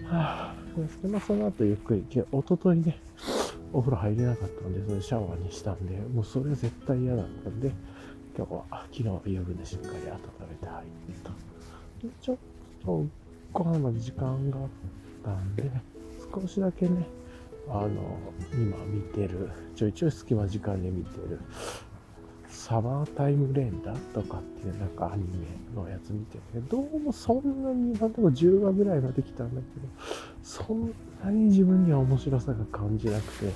[0.00, 0.04] い。
[0.04, 2.98] はあ、ですけ、まあ、その後ゆっくり、おとといね、
[3.72, 7.72] お風呂入れなかったんで、それシャワーにしたんで、もうそれ絶対嫌だったんで、
[8.38, 9.98] 今日は、昨日は夜でしっかり温
[10.48, 11.30] めて入ってと。
[12.06, 12.36] でちょっ
[12.84, 13.04] と
[13.52, 14.68] ご飯まで時間があっ
[15.24, 15.68] たんで、
[16.32, 17.04] 少しだけね、
[17.68, 17.88] あの、
[18.52, 21.40] 今見てる、ちょいちょい隙間時間で見てる、
[22.48, 29.88] サマータイムレンダーとかっていうなんかアニメのやつ見てるけど、うもそんなに、なんとか10話ぐらいまで来たんだけど、
[30.44, 33.52] そんなに自分には面白さが感じなくて、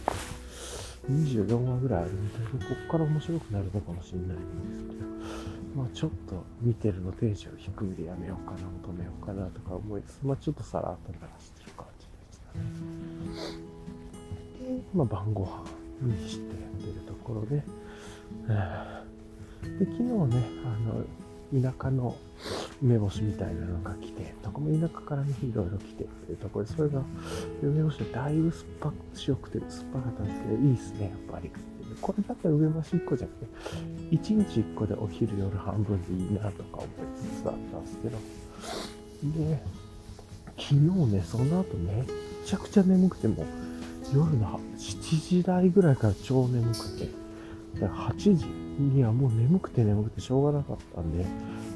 [1.10, 5.04] 24話ぐらいあるみたいで、こっから面白くなるのかもしれないんですけど、
[5.76, 12.64] まあちょっと見てるのテンション低いでやめようかな、止めようかなとか思いつつ、まあちょっとさらっと流してる感じでしたね。
[14.76, 15.64] で、まあ晩ご飯
[16.02, 17.62] にしてやってるところで、で
[19.86, 20.12] 昨日ね、
[20.64, 21.04] あの、
[21.60, 22.16] 田舎の
[22.82, 27.02] 梅干しみたいなのが来て、どこも田舎からね、いろいろ来てっていうところで、それが、
[27.62, 28.92] 梅干しだいぶ酸っぱ
[29.28, 31.50] 塩くて酸っぱかったんですけど、いいっすね、やっぱり。
[32.00, 38.18] これだったら梅干し1個じゃなくて、1日1個でお昼夜半分でいいなとか思いつつあったんですけど、
[39.46, 39.62] で、
[40.58, 40.80] 昨日
[41.12, 42.04] ね、その後めっ
[42.44, 43.44] ちゃくちゃ眠くても、
[44.14, 47.08] 夜の7時台ぐらいから超眠くて、
[47.78, 48.46] 8時
[48.78, 51.24] にはもう眠くて眠くてしょうがなかったんで、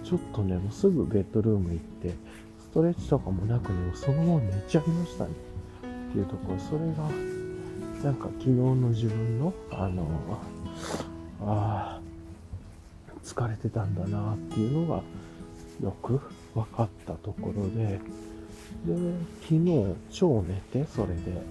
[0.05, 2.15] ちょっとね、もうすぐベッドルーム行って、
[2.61, 5.31] ストレッチとかもなくね、そのまま寝ちゃいましたね。
[6.09, 7.09] っていうところ、それが、
[8.05, 10.07] なんか昨日の自分の、あの、
[11.43, 12.01] ああ、
[13.25, 15.03] 疲れてたんだなっていうのが
[15.83, 16.21] よく
[16.55, 18.01] 分かったところで、
[18.85, 18.97] で、
[19.43, 21.43] 昨日超寝て、それで、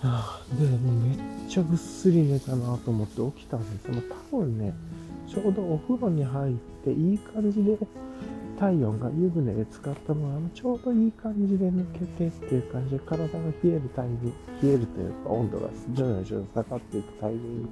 [0.00, 0.06] で、
[1.08, 4.00] めっちゃぐっすり寝たなと思って起きたんですけど、
[4.32, 4.72] 多分ね、
[5.28, 7.76] ちょうどお風呂に入っていい感じで
[8.58, 13.28] 体温が湯船で使ったのがちょうどいい感じで抜けてっていう感じで体が
[13.62, 14.32] 冷えるタイミング、
[14.62, 17.68] 冷えるというか温度が徐々に徐々に下がっていくタイミング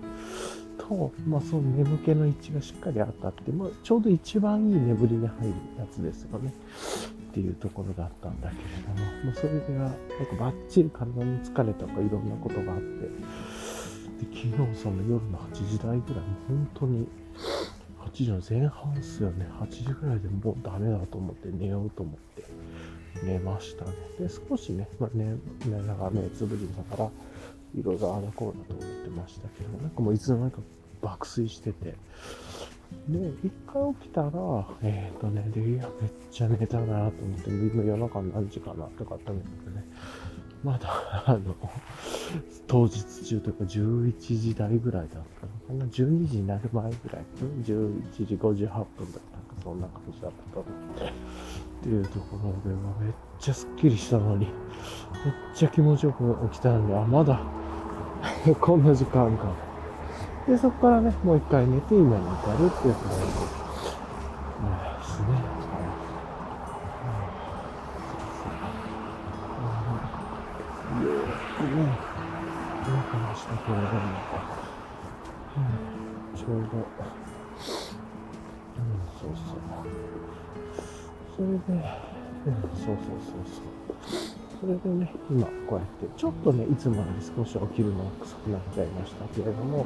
[0.79, 6.53] と、まあその眠気の位置がしっかり当たって、まあちょうど一番いい眠りに入るやつですよね。
[7.37, 10.01] っていうところだったんだけれども、まあ、それでは、なんか
[10.41, 13.11] バッチリ体に疲れとかいろんなことがあって、で
[14.33, 17.07] 昨日その夜の8時台ぐらい、本当に
[18.01, 22.45] 8時の前半っすよね、8時ぐらいでもうダメだと思って寝ようと思って
[23.23, 23.93] 寝ましたね。
[24.19, 27.11] で、少しね、まあ、ね、寝ながら目つぶりながら、
[27.79, 30.59] いろいろあらこうだと思ってましたけど、なんかもういつの間にか
[31.03, 31.97] 爆睡してて、
[33.09, 34.31] で、一回起きたら、
[34.83, 39.85] えっ、ー、とね、で、いや、めっちゃ寝たなと思って、今夜中何時かなとかって思ってね、
[40.65, 40.89] まだ、
[41.27, 41.55] あの、
[42.67, 45.23] 当日中というか11時台ぐらいだっ
[45.69, 47.25] たのかな、12時になる前ぐらい、
[47.65, 48.85] 11時58分だったか、
[49.63, 54.51] そんな感じだったと思って、っていうところで、めっちゃすっきりしたのに、めっ
[55.55, 57.41] ちゃ気持ちよく起きたのに、あ、まだ
[58.61, 59.66] こんな時間か。
[60.47, 63.27] で、そこからね、もう一回寝て今に至るっていう感じで
[65.03, 65.27] すね。
[70.97, 71.11] よ
[71.59, 71.77] くね、
[72.87, 73.91] 動きましたけれども、
[76.37, 76.63] ちょうど、うん、
[79.19, 79.59] そうそう。
[81.35, 81.53] それで、
[82.47, 83.67] うん、そうそうそうそう。
[84.61, 89.85] それでね、今こうやって、ちょっとね、いつもより少し起きるのが遅くなっちゃいましたけれども、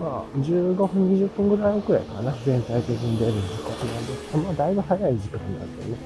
[0.00, 3.32] まあ、15分、20分ぐらい遅れかな、全体的に出る
[3.64, 4.36] ことなんです。
[4.36, 5.96] まあ、だいぶ早い時間なんでね、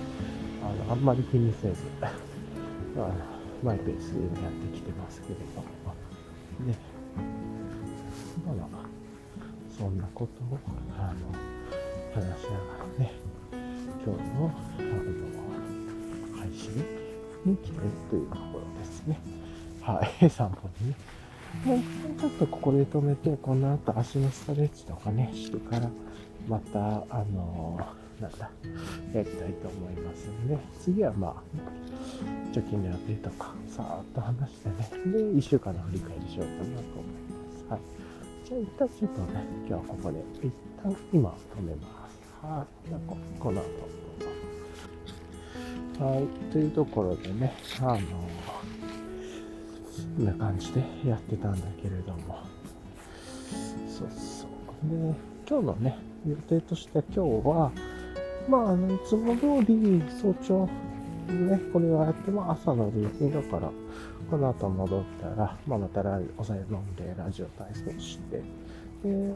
[0.62, 1.84] あの、あんまり気にせず、
[2.96, 3.10] まあ、
[3.62, 5.66] マイペースでやってきてますけれども、
[6.66, 6.76] ね、
[8.46, 8.86] まあまあ、
[9.78, 10.58] そんなことを、
[10.98, 11.46] あの、
[12.14, 12.64] 話しなが
[12.98, 13.12] らね、
[14.04, 14.82] 今日の、あ
[16.32, 16.72] の、配信
[17.44, 19.18] に来てるというところですね。
[19.80, 20.96] はい、 散歩にね。
[21.64, 21.80] もう
[22.20, 25.88] ちょっとここで止めて、この後足のストレッチとかね、してから、
[26.48, 26.78] また、
[27.10, 28.50] あのー、なんだ、
[29.14, 31.42] やりたいと思いますので、次はまあ、
[32.52, 34.74] 貯金の予定とか、さーっと話してね、
[35.12, 37.64] で、1週間の振り返りしようかなと思います。
[37.68, 37.80] はい。
[38.44, 42.46] じゃあ一旦ちょっとね、今日はここで、一旦今止めます。
[42.46, 42.88] はい。
[42.88, 43.74] じゃあこ、この後ど
[46.04, 46.04] うぞ。
[46.04, 46.52] はい。
[46.52, 48.35] というところでね、あのー
[50.16, 52.38] こんな感じでやってたんだけれども。
[53.88, 54.88] そうそう。
[54.88, 55.14] で、
[55.48, 57.72] 今日のね、予定としては今日は、
[58.48, 60.66] まあ、あの、いつも通り早朝、
[61.32, 63.70] ね、これをやっても朝のルーティンだから、
[64.30, 66.02] この後戻ったら、まあ、また
[66.36, 68.42] お酒飲んでラジオ体操して、
[69.02, 69.34] で、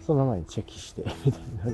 [0.00, 1.72] その前にチェキして、 みたいなね、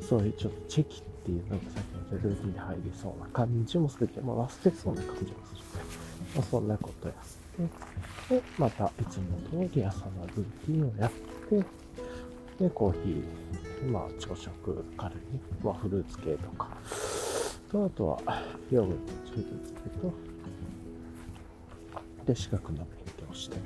[0.00, 5.61] そういうちょっとチェキっていうのがさっきのルーティンで入りそうな感じもするけど、まあ、忘れそうな感じもする
[6.34, 7.16] まあ、そんなことやっ
[8.28, 11.10] て、で、またいつも通り朝のルーティンをやっ
[11.48, 11.64] て、
[12.62, 15.18] で、コーヒー、まあ、朝食、軽い、
[15.62, 16.68] まあ、フルーツ系とか、
[17.70, 20.12] と、あとは、ヨーグルト、チーズ漬けと、
[22.26, 22.86] で、資格の勉
[23.26, 23.62] 強してと。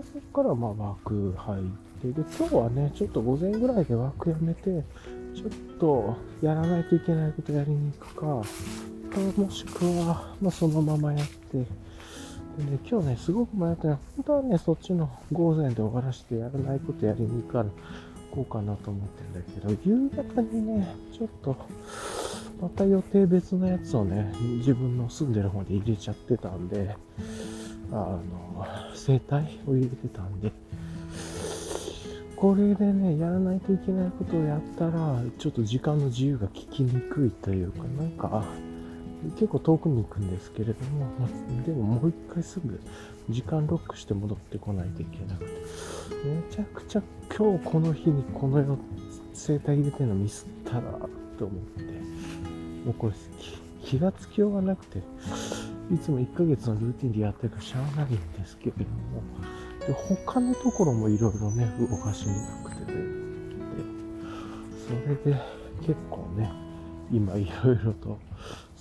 [0.00, 4.84] で、そこから、まあ、ワーク入って、で、今日はね、ちょっと午前ぐらいでワークやめて、
[5.34, 8.42] ちょっとやらないといけないことやりに行くか、
[9.20, 11.66] もしくは、まあ、そのままやって、で
[12.88, 17.64] 今日ね、すごく迷ったの本当はね、そっちの午前で終わらせてやらないことやりに行か
[18.30, 21.56] こうかなと思ってるんだけど、夕方にね、ちょっと、
[22.60, 26.94] また予定別のやつをね、自分の住んでる方に入れちゃってたんで、
[27.92, 30.52] あの、生態を入れてたんで、
[32.36, 38.44] これでね、やらないといけないことをやったら、ちょっと時間の自由が利きにくいというか、なんか、
[39.34, 42.80] 結構遠くに行くんですけれども、まあ、でももう一回すぐ
[43.28, 45.50] 時間ロックして戻ってこないといけなくて、
[46.24, 47.02] めちゃくちゃ
[47.36, 48.78] 今日この日にこの世
[49.34, 50.82] 生態入れてるのミスったら
[51.38, 51.82] と思って、
[52.84, 53.12] もうこれ
[53.84, 54.98] 気がつきようがなくて、
[55.92, 59.22] いつも1ヶ月のルーティンでやってるからしゃあないんですけれども、
[59.86, 62.34] で他のところもいろいろね、動かしに
[62.64, 62.98] くくてで、
[64.88, 65.40] それで
[65.82, 66.50] 結構ね、
[67.12, 68.18] 今いろいろと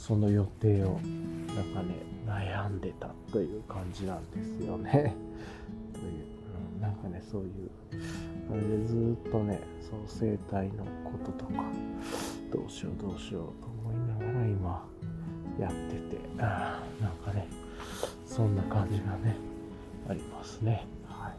[0.05, 0.99] その予定を
[1.55, 1.95] なんかね
[2.27, 4.91] 悩んでたという感じなんですよね。
[5.93, 6.25] という、
[6.75, 7.49] うん、なんかねそういう
[8.51, 11.63] あれでずっとねその生態のこととか
[12.53, 14.87] どうしようどうしようと思いながら今
[15.59, 17.47] やっててあなんかね
[18.27, 19.35] そんな感じがね
[20.07, 20.85] ありますね。
[21.07, 21.33] はい。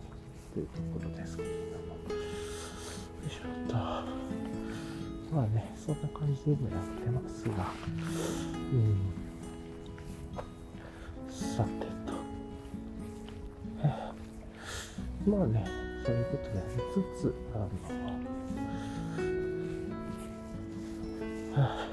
[0.52, 2.16] というところですけれども。
[2.16, 2.20] よ
[3.28, 4.55] いしょっと。
[5.32, 7.72] まあね、そんな感じで今やってますが、
[8.72, 8.96] うん。
[11.30, 12.12] さてと。
[15.30, 15.66] まあね、
[16.04, 17.64] そういうことでやりつつ、あの、
[21.54, 21.88] は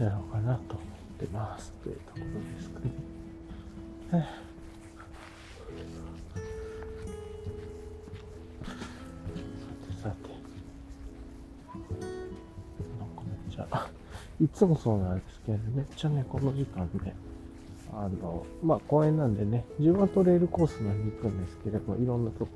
[0.00, 0.86] あ、やろうかなと思っ
[1.18, 2.24] てますというところ
[2.56, 2.90] ですかね。
[4.10, 4.47] はあ
[14.40, 17.14] いつもそうなんですけど、めっちゃね、この時間ね、
[17.92, 22.52] あの、まあ公園なんでね、自分はトレイルコースに行くんですけれども、いろんなとこ、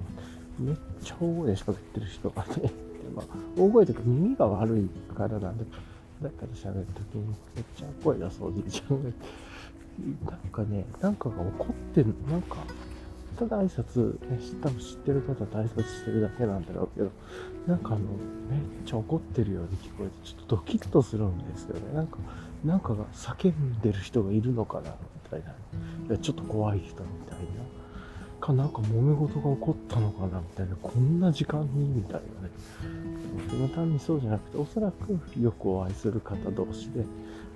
[0.59, 2.71] めっちゃ大声で喋ってる人がね、
[3.15, 3.27] まあ、
[3.57, 5.65] 大声というか耳が悪いからなんで、
[6.23, 9.11] だから喋るときにめっちゃ声出そうじいちゃんが、
[10.33, 12.59] なんかね、なんかが怒ってる、なんか、
[13.39, 17.11] ただ挨拶、ね、多分知ってる方と挨拶してるだけなんだろうけど、
[17.67, 21.95] なんかあの、めっちゃ怒ってるように聞こえて、ちょっとドキッとするんですよね。
[21.95, 22.19] なんか、
[22.65, 25.51] なんかが叫んでる人がいるのかな、みたいな。
[25.51, 25.53] い
[26.11, 27.73] や、ちょっと怖い人みたいな。
[28.43, 30.77] か、なんか揉め事が起こったのかな、みたいな。
[30.83, 32.23] こんな時間に、みたいなね。
[33.49, 37.05] その単にそうじゃなくて、おそらくよくお会いする方同士で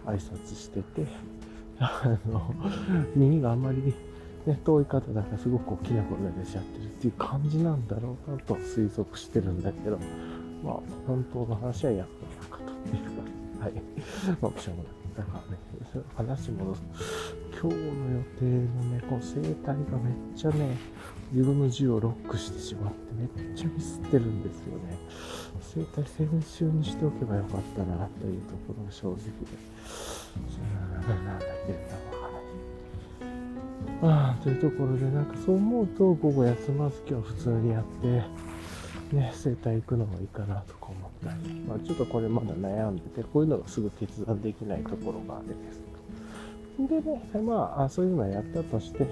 [0.06, 1.06] 挨拶してて、
[1.78, 2.54] あの、
[3.14, 3.94] 耳があんまり
[4.46, 9.98] ね、遠い方だからすごく大きな声が出ちゃってるっていう感じなんだろうなと推測してるんだけど、
[10.62, 10.74] まあ、
[11.06, 12.08] 本当の話はやっ
[12.50, 13.04] ぱなかという
[13.58, 13.72] か、はい。
[14.40, 14.96] まあ、しょうがない。
[15.16, 16.82] だからね、話戻す。
[17.60, 18.58] 今日の予定の
[18.92, 20.76] ね、こう生態がめっちゃね、
[21.32, 24.98] 自分の字をロックしてしまってめっちゃミスってるんですよね。
[25.60, 29.22] 生態先週にしておけばよかったなというところが正直で。
[31.08, 32.05] なんだけど。
[34.02, 45.86] ああ、というところで、なんかそう思うと、午後休まず今日普通にやって、ね、整体行くのもいいかなとか思ったり、まあ、ちょっとこれまだ悩んでて、こういうのがすぐ決断できないところがあれです。
[46.78, 49.06] でね、まあ、そういうのはやったとして、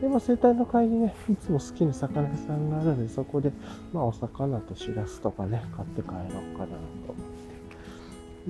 [0.00, 3.52] で、まあ、生態の会にね、いつも好きな魚屋さんがあるんで、そこで、
[3.92, 6.74] まあ、お魚としらすとかね、買って帰ろうかなと
[7.08, 7.14] 思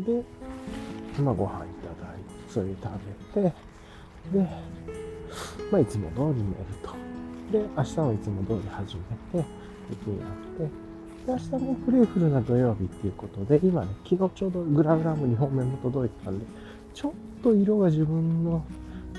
[0.01, 0.13] って。
[0.13, 2.89] で、まあ、ご飯いただいて、それ食
[3.35, 3.55] べて、
[4.33, 4.49] で、
[5.71, 6.95] まあ、いつも通り寝ると。
[7.53, 8.97] で、明日もいつも通り始
[9.33, 9.49] めて、
[9.91, 10.29] 雪になっ
[10.59, 16.47] て、で、明日もプレイフルな土曜日っていうことで、今ね、昨日ちょうどグラグラム2本目も届いたんで、
[16.95, 17.13] ちょっ
[17.43, 18.65] と色が自分の、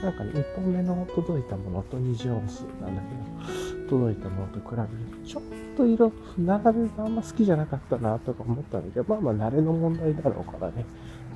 [0.01, 3.51] なんかね、1本目の届いたものと二次音数なんだけ
[3.81, 4.87] ど、届いたものと比べる
[5.23, 5.43] と、ちょっ
[5.75, 10.85] と色、並べがあんま好きじゃなかったなとか思ったんだけど、まあまあ慣れの問題だろうからね、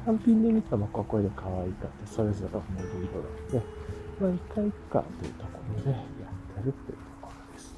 [0.05, 3.80] 単品で見たらここで可愛いかってそれぞれ思える色なんで、
[4.21, 7.75] まあ、一回いっかというところでやってるっていうところです。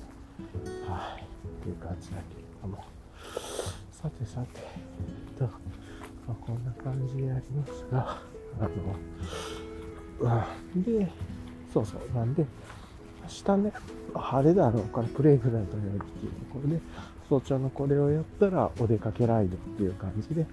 [0.90, 1.64] はい。
[1.64, 2.84] という感じだけれども。
[3.92, 4.60] さてさて、
[5.40, 5.50] と、ま
[6.30, 8.18] あ、こんな感じでありますが、
[8.60, 8.64] あ
[10.28, 10.44] の、
[10.76, 11.10] うん、で、
[11.74, 12.46] そうそう、なんで、
[13.22, 13.74] 明日ね、
[14.14, 16.82] 晴れだろうからプレイグランドやるっていうところで、
[17.30, 20.46] 早朝のこれをやったらお出かけライドっていう感じで、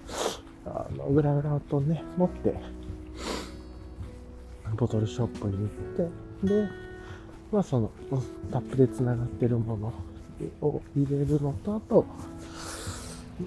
[0.65, 2.55] あの、グラグラとね、持って、
[4.75, 5.67] ボトルショップに行っ
[6.43, 6.69] て、で、
[7.51, 7.91] まあその、
[8.51, 9.93] タップで繋がってるもの
[10.61, 12.05] を入れるのと、あと、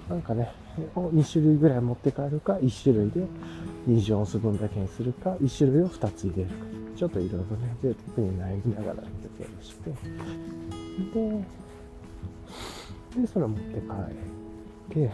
[0.09, 0.51] なんかね、
[0.95, 3.21] を2種類ぐらい持って帰るか、1種類で
[3.87, 6.55] 20オンス分だけにするか、1種類を2つ入れるか。
[6.95, 9.89] ちょっといろいろね、贅沢に悩みながらやってたりして、
[11.13, 11.43] で、
[13.21, 13.81] で、それ持って帰っ
[14.93, 15.09] て、うん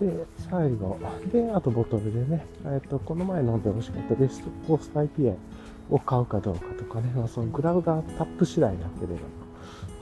[0.00, 0.98] で、最後。
[1.32, 5.36] で、あとボトルでね、えっ、と、この前飲んで欲しかったベストコースト IPA
[5.90, 9.20] を買うかどうかとかね、まあ、そのグラウがタップ次第だけれども、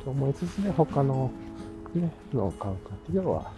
[0.05, 1.30] と思いつつね、他の
[1.95, 3.53] ね、のを買うかって、要は、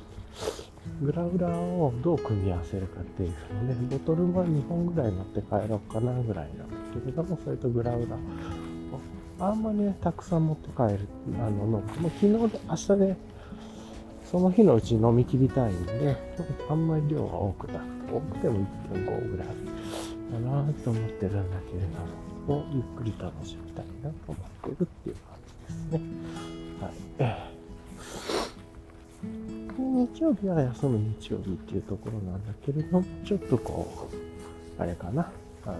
[1.01, 3.31] グラウラーをどう組み合わせるかっていう
[3.65, 8.19] ので、ボトルは2本ぐらい持って帰ろうかなぐらいなんだけれども、それとグラウラーを
[9.41, 11.09] あんまりね、たくさん持って帰る、
[11.39, 11.83] あの、もう
[12.21, 13.17] 昨日で、明日で、
[14.35, 16.17] その日のうち飲み切りたいんで、
[16.69, 21.83] あんまり量が多くなくて、多くても1.5ぐらいだなと思ってるんだけれ
[22.49, 26.01] ども、ゆっくり楽しみたいなと思ってるっていう感じですね。
[26.81, 27.45] はい。
[29.79, 34.09] 日曜日は休む日曜日っていうところなんだけれども、ちょっとこ
[34.79, 35.31] う、あれかな、
[35.65, 35.77] あの、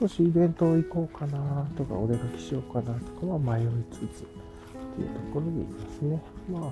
[0.00, 4.39] 少しイベントを行こうかなとか、お出かけしようかなとかは迷いつつ、
[4.92, 6.22] っていうところでいいですね。
[6.50, 6.62] まあ、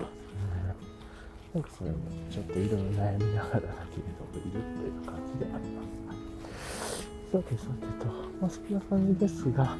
[1.55, 1.97] なんかそれも
[2.31, 5.89] ちょっといろいろ悩みながらだけれどもいるという感じであります。
[7.31, 8.07] さてさてと、
[8.41, 9.77] まあそんな感じですが、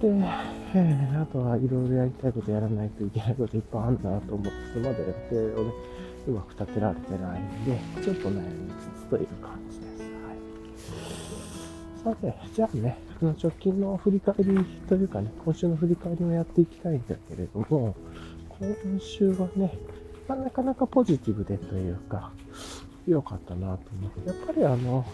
[0.00, 4.94] で、えー、あとはいろいろやりたいことやらないといけないこといっぱいあるなと思って、まだ予
[5.30, 5.72] 定をね、
[6.28, 10.02] うまく立てられてないんで、ちょっと悩みつつという感じです。
[12.04, 12.14] はい。
[12.14, 17.94] さて、じゃあね、直近の振り返りというかね、今週の振り返りをやっていきたいんだけれども、
[18.48, 19.78] 今週はね、
[20.28, 22.30] まあ、なかなかポジティブでというか、
[23.06, 25.04] 良かったなと思って、やっぱりあの、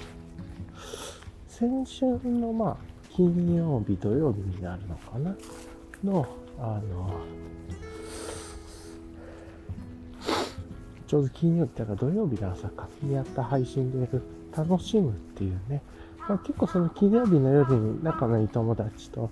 [1.49, 2.77] 先週のまあ、
[3.11, 5.37] 金曜日、土曜日になるのかな？
[6.03, 6.27] の、
[6.59, 7.21] あの、
[11.07, 14.09] ちょうど金曜日だから土曜日の朝かにやった配信で
[14.57, 15.83] 楽しむっていうね、
[16.29, 19.31] まあ、結構その金曜日の夜に仲のいい友達と、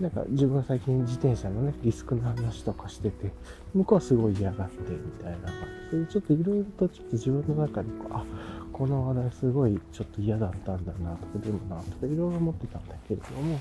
[0.00, 3.32] なんか自分が最近自転車のね、リスクの話とかしてて、
[3.74, 5.48] 向こうはすごい嫌がってみたいな。
[5.90, 8.24] それちょっといろいろとちょっと自分の中にこう、あ、
[8.72, 13.60] この話題すごいちょっと嫌だったんだなとか、でもなとかいろいろ思ってたんだけれども、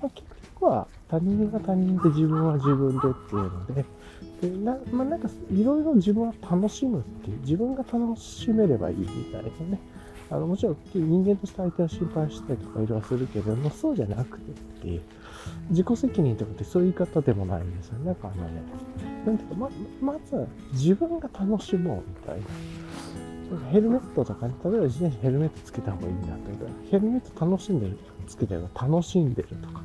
[0.00, 3.84] まあ、結局は他人が他人で自分は自分でっていうので、
[4.40, 9.80] でなまあ、なんかいろいろ自分は楽しむっていう、自分が楽しめればいいみたいなね。
[10.32, 15.02] あのもちろん人間として相手を心配したりとかいろいろするけれども、そうじゃなくてっていう、
[15.70, 17.98] 自己責任とかってそういう言い方でもないんですよ。
[17.98, 18.62] なんかあのね、
[19.26, 19.70] なんていうか、ま、
[20.00, 22.46] まず自分が楽しもうみたいな。
[23.70, 29.82] ヘルメットとかね、例えば自転車ヘルメットつけた方がいいんだって言ったら、ヘルメット楽しんでる、つけてる楽しんでるとか、ま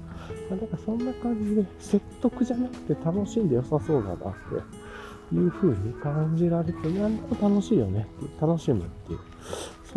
[0.52, 4.18] あ、なんかそんな感じで説得じゃなくて楽しんで良さそうだなっ
[5.30, 9.20] ていう風に感じられて、なんだか楽しいよねって、楽しむっていう。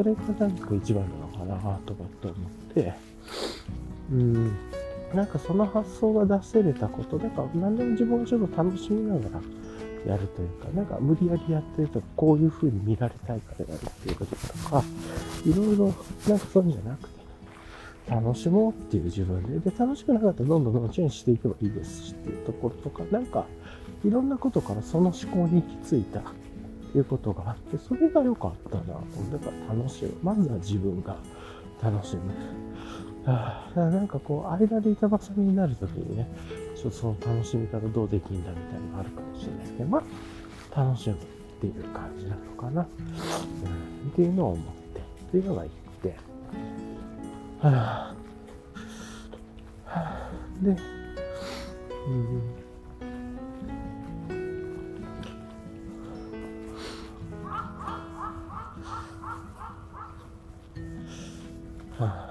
[0.01, 2.95] それがなんか一番なのかなとかって思って、
[4.11, 4.57] うん、
[5.13, 9.41] なんかその発想が出せれたこと、だから何でも自分がちょっと楽しみなが
[10.07, 14.83] らやるというか、なんか無理やりやってるとこういう風に見られたいからやるっていうこととか、
[15.45, 15.95] いろいろ
[16.27, 17.21] なんかそういうんじゃなくて、
[18.09, 23.45] 楽しもうっていう自分で、で、楽しくなかったらどんどんどんチェンジしていけばいいですしっていうところとか、なんか
[24.03, 26.23] いろんなことからその思考に行き着いた
[26.99, 28.93] いうことがあって、それが良かったなと。
[29.33, 30.13] だから楽しむ。
[30.23, 31.17] まずは自分が
[31.83, 32.23] 楽しむ。
[33.25, 36.29] はあ、なんかこう、間で板挟みになるときにね、
[36.75, 40.03] ちょっとその楽しみ方どうできんだみたいなのがあるかもしれないですけど、ま
[40.73, 41.19] あ、楽しむっ
[41.61, 42.87] ていう感じなのかな。
[44.05, 44.65] うん、っていうのを思っ
[44.95, 46.17] て、っていうのが言って、
[47.61, 48.15] はあ、は
[49.87, 50.31] あ、
[50.63, 52.60] で、うん
[62.07, 62.27] ま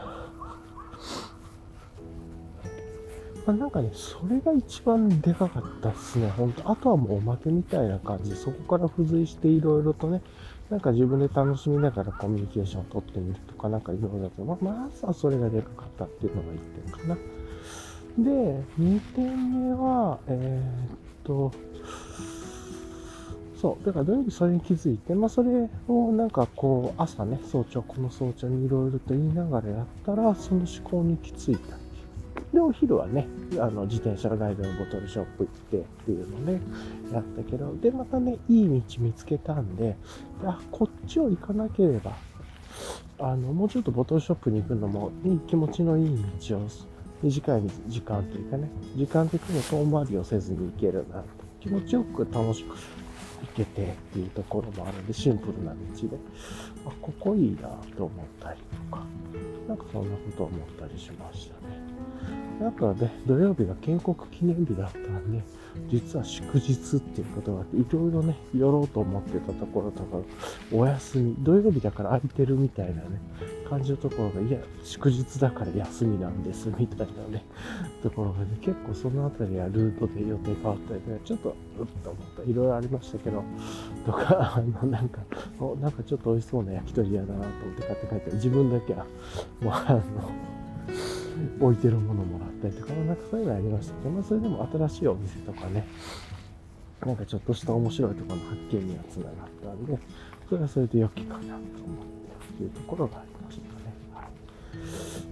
[3.47, 10.21] あ、なんかね、それが一番でかかったっすね、本当あとはもうおまけみたいな感じ、そこから付随していろいろとね、
[10.69, 17.15] なんか自分で楽しみながらコミュニケーションを取ってみるとか、なんかいろいろだと、まあ、まずはそれがでかかったっていうのが1点かな。
[18.17, 21.51] で、2点目は、えー、っと、
[23.59, 23.85] そう。
[23.85, 31.77] だから土曜日それに気づいて、まあそれをなんかこう朝ね、早朝、この早朝にいろいろと言いながらやったら、その思考に行き着いた。
[32.53, 33.27] で、お昼はね、
[33.59, 36.61] あの、自転車ライドのボトルショップ行ってっていうのね、
[37.13, 39.95] やったけど、で、またね、いい道見つけたんで、
[40.43, 42.13] あ、こっちを行かなければ、
[43.19, 46.17] あの、もうちょっとボトルショップに行くのも、いい気持ちのいい
[46.49, 46.67] 道を、
[47.21, 51.25] 短い時間というかね、時間的に遠回りをせずに行けるなと、
[51.59, 52.75] 気持ちよく楽しく
[53.47, 56.17] けてっていうところもあるんで、シンプルな道で、
[56.85, 58.59] あ、ここいいなと思ったり
[58.89, 59.03] とか、
[59.67, 61.89] なんかそんなこと思ったりしましたね。
[62.67, 65.41] あとはね、土曜日が建国記念日だったんで、
[65.89, 70.17] 実は祝日っていうことがあって、いろいろね、寄ろうと思ってたところとか、
[70.73, 73.21] お休み、土曜日だから空いてるみたいなね、
[73.69, 77.45] 感じのところが、いや、祝日だから休みなんです、みたいなね、
[78.01, 81.49] ところがね、結構そのあたりはルートで予定変わったりね、ちょっと、
[81.79, 82.49] うっと思った。
[82.49, 83.43] いろいろありましたけど、
[84.05, 85.21] とか、 あの、なんか、
[85.59, 89.05] おなんかちょっと美味しそうな焼き鳥屋だなと思って買って帰って、自分だけは、
[89.61, 90.01] もうあの、
[91.61, 95.85] 置いてるものもらったりとか、なんかそういうのありましたけど、まあ、それでも新しいお店とかね、
[97.05, 99.97] なんかちょっとした面白いところの発見にはつながったんで、
[100.49, 102.19] それはそれで良きかなと思って
[102.59, 103.28] というところがありましたね。
[103.28, 103.28] はい。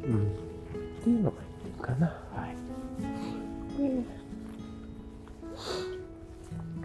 [0.07, 0.31] うん。
[0.99, 2.07] っていうのがいいかな。
[2.07, 2.55] はい。
[3.77, 4.03] で、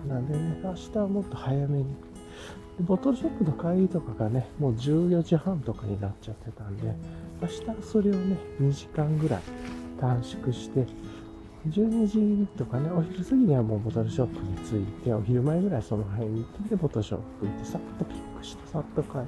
[0.09, 1.97] なんでね、明日はもっと早めに
[2.81, 6.95] ボトルショップの帰りとかがね、もう14時半とかになっちゃってたんで、
[7.41, 9.43] 明日それをね、2時間ぐらい
[10.01, 10.87] 短縮して、
[11.69, 19.27] 12時とかね、お昼過ぎにはもうボトルショップに着いて、お昼前ぐらいその辺に行って、ボトルショップ行って、さっとピックして、さっと帰って、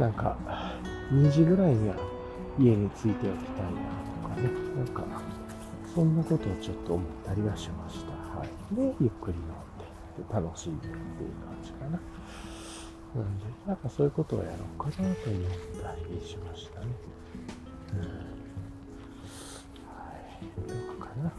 [0.00, 0.36] なんか、
[1.10, 1.96] 2時ぐらいには
[2.58, 3.80] 家に着いておきたいな
[4.22, 5.04] とかね、なんか、
[5.94, 8.12] そんなことをちょっと思ったりはしました。
[8.12, 8.74] はい。
[8.74, 10.98] で、ゆっくり飲んで、楽しんでっていう
[11.44, 12.00] 感じかな。
[13.14, 15.14] なんで、なんかそういうことをやろうかなと思っ
[15.82, 16.86] たりしましたね。
[17.94, 18.00] うん。
[18.00, 18.06] は
[20.32, 20.46] い。
[20.68, 21.32] どうかな。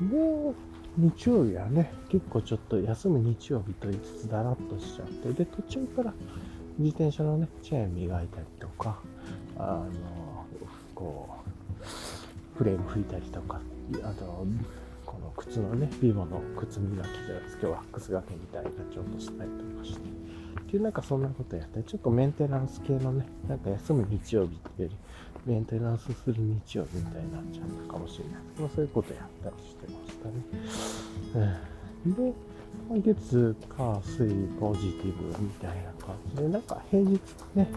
[0.00, 0.69] で、
[1.00, 6.12] 日曜日はね、結構ちょっと休む日曜日と言いつつだらっとしちゃって、で、途中から
[6.78, 8.98] 自転車のね、チェーン磨いたりとか、
[9.56, 10.46] あの、
[10.94, 11.28] こ
[11.80, 13.60] う、フレーム拭いたりとか、
[14.02, 14.46] あと、
[15.06, 20.00] この靴のね、ビボの靴磨きじゃないです今日は靴掛けみたいなちょっとしたりとかして。
[20.00, 24.96] っていうなんかそんなことやったり、ちょっとメンテナンス系のね、なんか休む日曜日っていうより、
[25.46, 28.34] メンテナンスする日曜日みたいになっちゃったかもしれない。
[28.58, 30.28] まあそういうことやったりしてました
[31.38, 31.56] ね。
[32.06, 32.34] うん、で、
[33.14, 37.20] 月、火、水、ポジティブみたいな感じで、なんか平日
[37.54, 37.68] ね、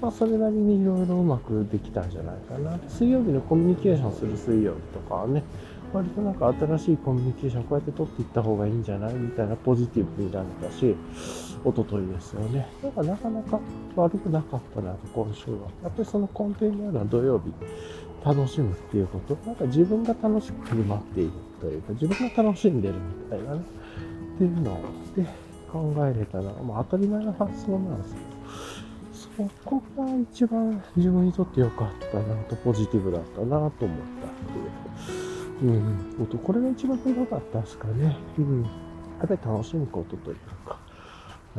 [0.00, 2.78] まあそれなりにいろいろうまくできたんじゃないかな。
[2.88, 5.42] 水曜日のコミュニケーションする水曜日とかはね、
[5.92, 9.14] 割となんか新しいコミュニケーションこうやって取っていった方がいいんじゃない？
[9.14, 10.94] みたいなポジティブになれたし、
[11.64, 12.66] おとといですよね。
[12.82, 13.60] なんかなかなか
[13.96, 15.58] 悪くなかったなと、今週は。
[15.82, 17.52] やっぱりその根底にあるのは土曜日、
[18.24, 19.36] 楽しむっていうこと。
[19.46, 23.60] なんか自分が楽しく振る舞っているというか、自分が楽しんでるみたいなね。
[24.36, 24.76] っていうのを
[25.14, 25.26] で
[25.70, 28.14] 考えれたら、まあ当たり前の発想なんです
[29.36, 35.80] けど、そこが一番自分にとって良かったなと、ポジティブだったなと思ったっていう。
[36.20, 38.16] うん、これが一番良かったですかね。
[38.38, 38.62] うん。
[38.62, 38.68] や
[39.26, 40.36] っぱり楽しむことという
[40.66, 40.78] か。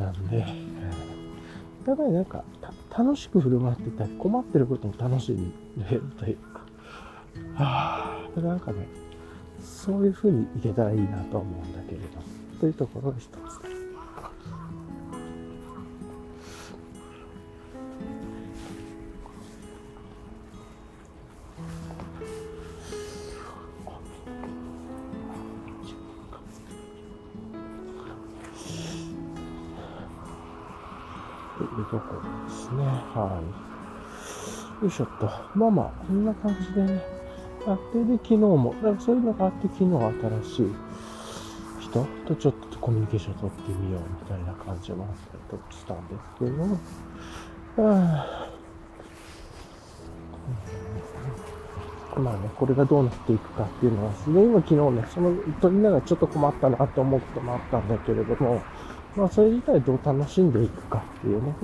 [0.02, 0.28] なん。
[0.28, 0.46] で、や
[1.94, 2.44] っぱりなんか、
[2.96, 6.60] 楽しく振る舞ってたり、困ってることも楽しんでるというか、
[7.54, 8.86] はぁ、なんかね、
[9.62, 12.06] そういう風にいけたらいいなと思うんだけれど。
[12.60, 13.71] というところが一つ。
[31.92, 32.84] ところですね。
[32.86, 33.42] は
[34.80, 34.84] い。
[34.84, 35.26] よいしょっと。
[35.54, 37.02] まあまあ、こんな感じでね。
[37.66, 39.90] あって、で、昨日も、だからそういうのがあって、昨日
[40.44, 40.74] 新しい
[41.80, 46.78] 人とちょっとコミュニケーション取ってみようみたいな感じもあったりとかしたんですけども、
[52.16, 58.60] まあね、これがどうなっていくかっていうのは、すでに今昨日ね、その、取りながらちょっと困ったなと思うこともあったんだけれども、
[59.16, 61.54] まあそれ自体どう楽しんでいくかっていうね、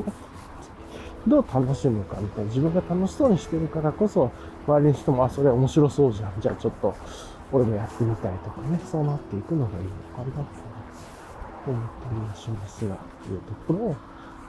[1.26, 4.30] どう楽しむかみたいな、自分が楽しそうにしてるからこそ、
[4.66, 6.40] 周りの人も、あ、それ面白そうじゃん。
[6.40, 6.94] じゃあちょっと、
[7.52, 12.96] 俺もやってみたいとかね、そうなっていくのがいいのかなと思ったりはしますが、
[13.26, 13.96] というところを、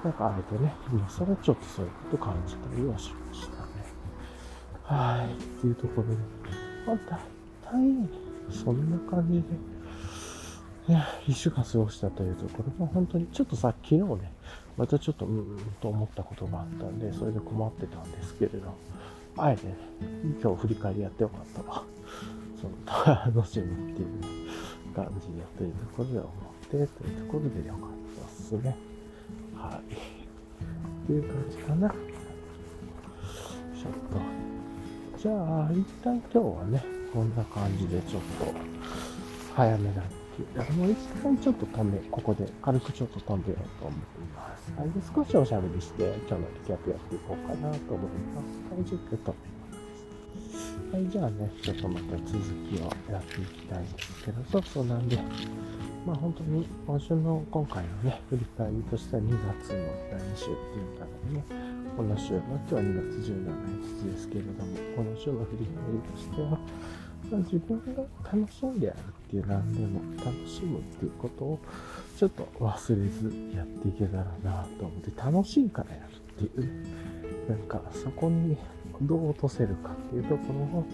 [0.04, 3.60] なんかあえてね、今更ちょっとそういうこと感じたりはしましたね。
[4.84, 6.16] はい、っていうところで、
[6.88, 7.20] まあ
[7.66, 8.10] 大体、
[8.52, 9.44] そんな感じで、
[10.90, 14.32] いや、一週間過ごしたというところも本当にちょっとさ、昨日ね、
[14.76, 18.74] またちょっとうーん、と思ったことがあったんで、それで困ってたんですけれど、
[19.38, 19.76] あえてね、
[20.42, 21.84] 今日振り返りやってよかったわ。
[22.60, 24.08] その楽しむっていう
[24.96, 26.32] 感じでというところで思っ
[26.64, 27.84] てというところでよかっ
[28.18, 28.76] たですね。
[29.56, 29.94] はい。
[29.94, 31.90] っていう感じかな。
[31.90, 31.96] ちょ
[33.90, 35.20] っと。
[35.20, 36.84] じゃあ、一旦今日はね、
[37.14, 38.52] こんな感じでちょっと
[39.56, 40.74] 早めだっていう。
[40.74, 44.00] もう一回ちょっと止め、ここで軽くちょっと飛んでようと思い
[44.36, 44.74] ます。
[44.78, 44.90] はい。
[44.90, 48.48] で、少しおしゃべりして、今日のリキャップやっていこうかなと思います。
[48.74, 49.60] はい、10分止め
[50.92, 55.18] はい、じゃあね、ちょっとまた続きをやっていきたいんですけど、そうそうなんで、
[56.06, 66.58] まあ本当に今週の今回のね、振り返りとしては2月の第2週っていうかね、この週、まあ、今日は2月17日ですけれども、この週の振り返りとしては、ま
[67.34, 69.00] あ、自分が楽しんでやる
[69.38, 71.60] って何でも楽しむっていうことを
[72.18, 76.02] ちょっと忘れずやっていけたらなと思って楽しいからや
[76.40, 76.90] るっていうね
[77.48, 78.58] なんかそこに
[79.02, 80.86] どう落とせるかっていうところを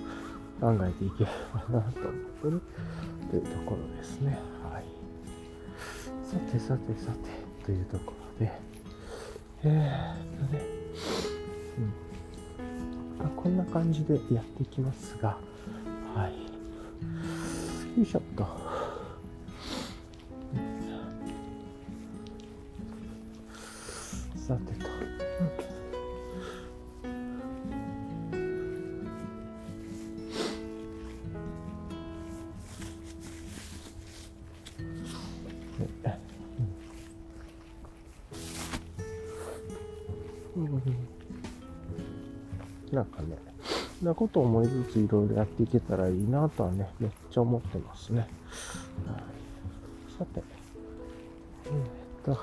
[0.62, 2.14] 考えていければなと思っ
[2.44, 2.62] てる
[3.30, 4.38] というところですね。
[4.64, 4.84] はい。
[6.24, 8.52] さてさてさてというところで、
[9.64, 10.62] えー、っとね、
[13.20, 13.26] うん。
[13.26, 15.38] ま、こんな感じでやっていきますが、
[16.16, 16.34] はい。
[17.98, 18.46] よいしょっと。
[24.36, 24.86] さてと。
[42.92, 43.38] なんかね、
[44.02, 48.20] なことを思いつついろいろやっていけたらいいなとはね、めっちゃ思ってますね。
[48.20, 48.30] はい、
[50.18, 50.44] さて、
[51.66, 52.40] えー、っと、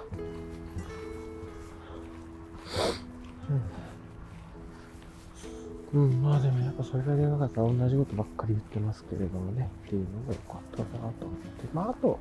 [5.92, 11.68] うん、うん、まあでもやっぱそれが出なかったら同じことばっかり言ってますけれどもね、っていうのが良かったなと思って。
[11.74, 12.18] まああと、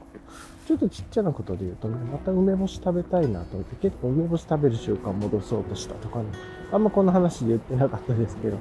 [0.67, 6.25] ちょっとちっちゃなことで言うとね、また梅干し食べたいなと思って、結構梅干し食べる習慣戻そうとしたとかね、
[6.71, 8.59] あんまこの話で言ってなかったですけど、っ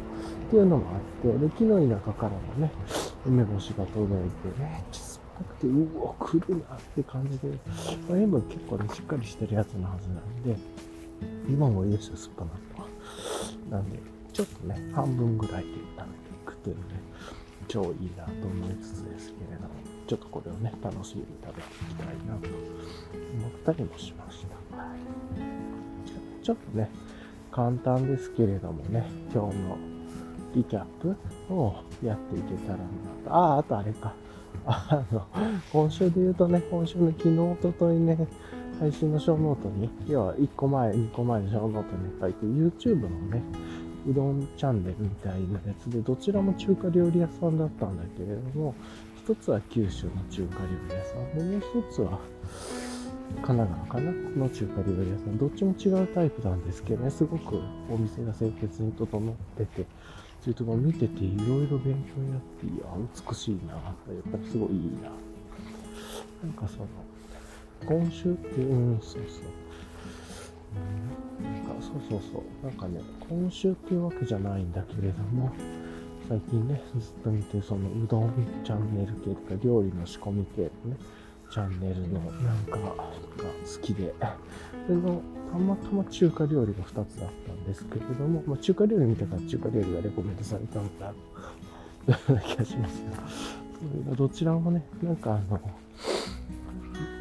[0.51, 0.99] ていうのもあ
[1.29, 2.71] って、で、木の田舎からもね、
[3.25, 7.49] 梅干しが届いてね、ち酸っぱくて、うわ、来るなって感じで、
[8.09, 10.57] まあ塩分結構ね、しっかりしてるやつのはずなんで、
[11.49, 12.89] 今もいいですよ、酸っぱなったわ。
[13.71, 13.99] なんで、
[14.33, 16.83] ちょっとね、半分ぐらいで食べていくというね、
[17.69, 19.69] 超いいなと思いつつですけれども、
[20.09, 22.49] ちょっとこれをね、楽しみに食べていきたいなと
[23.39, 24.77] 思ったりもしました。
[24.77, 26.91] はい、ちょっとね、
[27.53, 29.79] 簡単ですけれどもね、今日の
[30.55, 31.17] リキャップ
[31.53, 32.85] をやっていけたらな
[33.25, 33.35] と。
[33.35, 34.15] ああ、あとあれか。
[34.67, 35.27] あの、
[35.73, 38.19] 今週で言うとね、今週の昨日、おとといね、
[38.79, 43.43] 配信のショーノートに、要は1個前、2個前のショーノートに書いて、YouTube のね、
[44.09, 48.75] うどんチャンネルみたいなやつで、どちらも中華料理屋さんだったんだけれども、
[49.17, 52.19] 一つは九州の中華料理屋さんで、もう一つは
[53.43, 55.39] 神奈川かなの中華料理屋さん。
[55.39, 57.61] どっちも違うタイプなんですけどね、すごく
[57.91, 59.87] お店が清潔に整ってて、
[60.41, 62.85] そういうところ見てていろいろ勉強になって、いや、
[63.29, 65.11] 美しいな、やっぱりすごいいいな。
[66.43, 66.87] なんかその、
[67.87, 69.45] 今週って、うん、そうそう。
[71.41, 72.67] うん、なんか、そうそうそう。
[72.67, 75.51] なんかね、今週っていうわけじゃないんだけれども、
[76.29, 78.33] 最近ね、ずっと見て、その、うどん
[78.65, 80.97] チャンネル系とか、料理の仕込み系のね、
[81.51, 84.15] チャンネルのなんかが好きで、
[84.87, 85.21] それの、
[85.53, 91.15] たまたま中華料理が2つだったんですけれども、まあ、中華料理見たから中華料理がレコメントされたんだ、よ
[92.29, 95.61] うな気がしますが、それがどちらもね、なんかあの、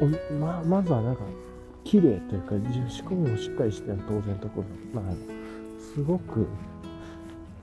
[0.01, 1.23] おままずはなんか、
[1.83, 2.55] 綺麗というか、
[2.87, 4.61] 仕込みもしっかりしてる当然のとこ
[4.93, 5.13] ろ、まあ、
[5.79, 6.45] すごく、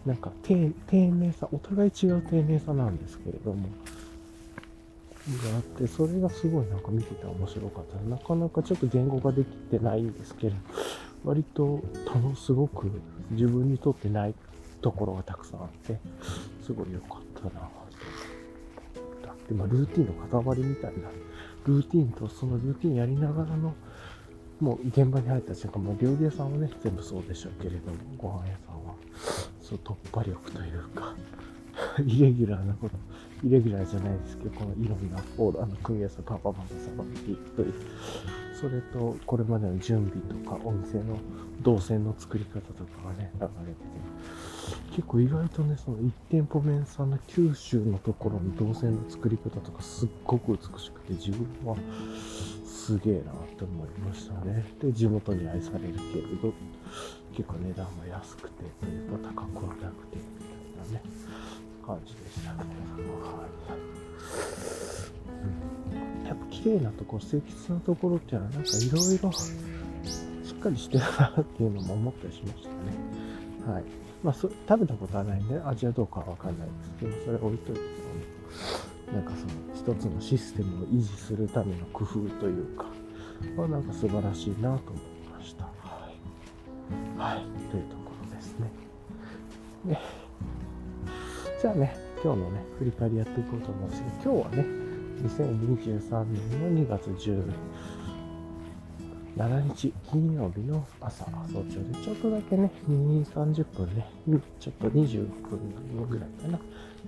[0.05, 3.69] なんか丁丁寧さ、お互い違う丁寧さなんですけれども、
[5.51, 7.97] があって、それがすごいなんか見てて面白かった。
[8.09, 10.57] なかなかちょっと言語ができてないんですけど、
[11.24, 12.91] 割と楽すごく
[13.31, 14.35] 自分にとってない
[14.81, 15.99] ところがたくさんあって、
[16.64, 19.27] すごい良かったなと。
[19.27, 21.09] だってまあルーティンの塊みたいな、
[21.66, 23.74] ルーティンとそのルーティンやりながらの、
[24.61, 28.95] もう現場に入った瞬間、まあ料理屋さんはね、全部そうでしょうけれども、ご飯屋さんは、
[29.61, 31.14] そう突破力というか、
[32.07, 32.97] イレギュラーなこと、
[33.45, 37.74] イレギュラーじゃないですけど、このいろんなオーダーの組み合わせをパパパとさばいていくという、
[38.59, 41.18] それと、これまでの準備とか、お店の
[41.62, 51.76] 動線の作り方とかがね、流れてて、結構意外とね、その1店舗目さんの九州のところの動線の作り方とかすっごく美しくて、自分は
[52.66, 54.64] すげえなって思いましたね。
[54.80, 56.53] で、地元に愛されるけれど、
[57.37, 61.03] 結構値段も安くて、というか高くはなくて、みたいなね、
[61.87, 63.76] 感じでしたけれども、はい。
[66.20, 69.53] うん、やっぱ綺麗なところ、清潔なところっていうのは、なんかいろいろし
[70.53, 72.68] っかりしてるなっていうのも思ったりしました
[73.70, 73.74] ね。
[73.74, 73.84] はい。
[74.22, 77.80] まあ、そ食べたことはないんで、味はどうかはわかんないですけど、それ置いといて、
[79.12, 82.87] なんかその一つのシステムを維持するための工夫というか、
[83.57, 85.03] はなんか素晴らしいなと思い
[85.39, 85.64] ました。
[85.64, 87.37] はい。
[87.37, 87.70] はい。
[87.70, 88.70] というところですね。
[89.84, 90.26] ね。
[91.61, 94.67] じゃあね、今日のね、振り返りやっていこうと思うんですけど、今日はね、
[95.25, 97.09] 2023年の2月
[99.33, 104.07] 17日金曜日の朝、早朝で、ちょっとだけね、2、30分ね、
[104.61, 106.61] ちょっと20分ぐらいかな、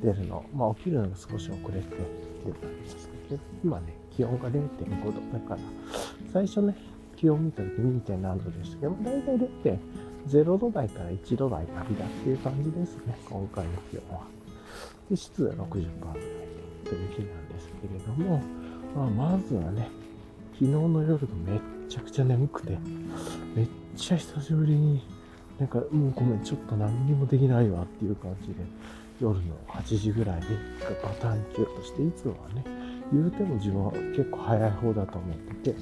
[0.03, 0.43] 出るの。
[0.55, 1.97] まあ、起きるのが少し遅れて
[2.47, 5.13] 出たんですけど、今ね、気温が0.5度。
[5.31, 5.59] だから、
[6.33, 6.75] 最初ね、
[7.17, 14.38] 気温見た時2.7度でしたけど、だいたい0.0度台から1度台並だっていう感じですね、今回の気温は。
[15.11, 15.89] で、湿度は60%ぐらい
[16.85, 18.43] という日なんですけれども、
[18.95, 19.89] まあ、まずはね、
[20.55, 22.79] 昨日の夜がめっちゃくちゃ眠くて、
[23.55, 25.03] めっちゃ久しぶりに、
[25.59, 28.55] なんかもうごめん、ちょっと何にもできないわっていう感じで、
[29.21, 30.43] 夜の8時ぐらいに
[31.03, 32.65] パターン休として、いつもはね、
[33.13, 35.79] 言うても自分は結構早い方だと思ってて、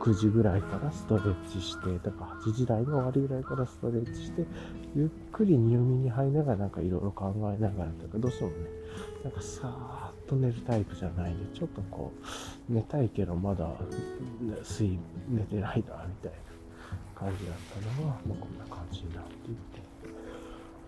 [0.00, 4.44] 9時ぐらいからストレッチして、だか8時台の終わりぐらいからストレッチして、
[4.94, 8.56] ゆっくり入眠に入りながらなんかいろいろ考えながらとか、どうしてもね、
[9.24, 12.12] なんかさーっと寝るタイプじゃないんで、ちょっとこ
[12.68, 13.68] う、寝たいけどまだ
[14.68, 16.38] 睡寝てないな、みたいな
[17.14, 19.84] 感じだったのは、もうこんな感じになっていて。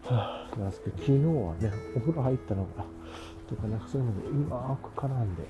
[0.08, 2.84] はぁ、なんですけど、昨日はね、お風呂入ったのが、
[3.48, 5.42] とかなんかそういうのでうまく絡んで、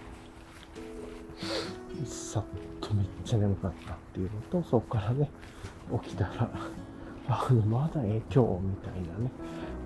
[2.04, 2.44] さっ
[2.80, 5.30] とめっちゃ眠かったっていうのと、そこからね、
[6.02, 6.50] 起きたら、
[7.28, 9.30] あの、まだええ今日みたいなね、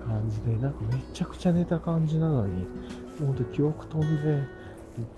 [0.05, 2.65] 感じで、なんかめちゃくちゃ寝た感じなのに、
[3.19, 4.43] ほんと記憶飛んで、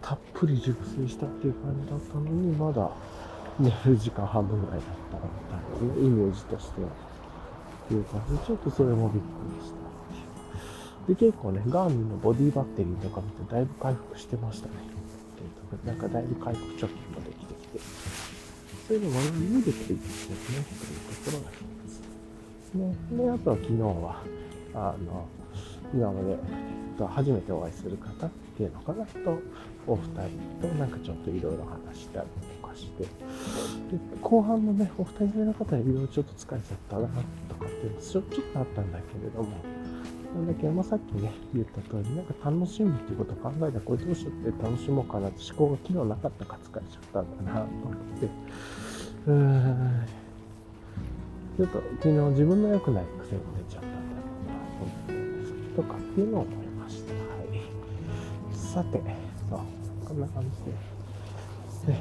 [0.02, 2.90] たっぷり熟睡したっていう感じだったのに、まだ
[3.60, 6.88] 寝る時間半分ぐらいだったみたいな、ね、イメージとしては。
[6.88, 9.26] っていう感じで、ちょっとそれもびっく
[9.60, 9.84] りした
[11.08, 15.03] で、結構ね、ガーミンのボディバッテリーとか見てだいぶ回復してましたね。
[15.86, 17.80] なんかだいぶ回復貯金もできてきて、
[18.88, 21.58] そういうのも見るといいですね、というところが一
[21.90, 22.04] つ。
[22.76, 24.24] ね、で、あとは昨日は、
[24.74, 25.28] あの、
[25.94, 26.38] 今まで
[27.08, 29.40] 初めてお会いする方っていうのかなと、
[29.86, 32.28] お二人となんかちょっといろいろ話したり
[32.62, 33.10] とかして、で
[34.22, 37.08] 後半のね、お二人目の方いろいろちょっと疲れちゃったな
[37.50, 39.50] とかっていうのちょっとあったんだけれども、
[40.34, 48.30] なんだけど、まあ、さっきね、言った通り、なんか楽しむっていうことを考えたら、これどうしようって楽しもうかなって思考が昨日なかったか疲れちゃったんだなと思って、
[49.28, 50.06] うん、
[51.58, 57.14] ちょっと昨日自分の良くない癖が出ちゃったんだろうな、と思うんですとかっていうのを思いました。
[57.14, 57.62] はい。
[58.56, 59.02] さて、
[59.50, 59.60] そう、
[60.08, 62.00] こんな感じで、ね、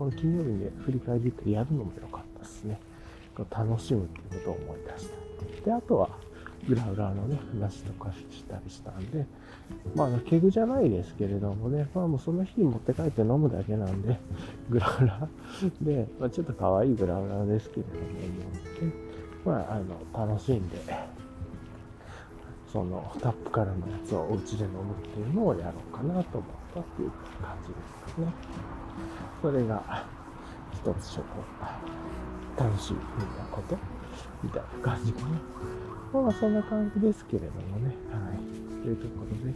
[0.00, 2.80] この金曜日で振り返りってやるのも良かったですね。
[3.50, 5.10] 楽しむっていうことを思い出し
[5.60, 6.08] たで、あとは、
[6.66, 9.26] グラウラのね、話とかしたりしたんで、
[9.94, 14.18] まあ、ケグじゃないですけれどもね、まあもうその日に持って帰って飲むだけなんで、
[14.70, 18.10] グラウラーで、まあ、ちょっと可愛いグラウラーですけれども、ね
[19.44, 20.78] まあ、あの、楽しんで、
[22.72, 27.10] そのタップからのやつをお家で飲むっていうのをやろうかなと思ったっていう
[27.42, 27.74] 感じで
[28.08, 28.32] すかね。
[29.42, 30.04] それが
[30.72, 31.24] 一つちょっ
[32.56, 32.98] と楽しみ
[33.38, 33.76] なこと
[34.42, 36.22] みたいな感じかな。
[36.22, 37.94] まあそんな感じですけれどもね。
[38.10, 38.60] はい。
[38.82, 39.54] というところで、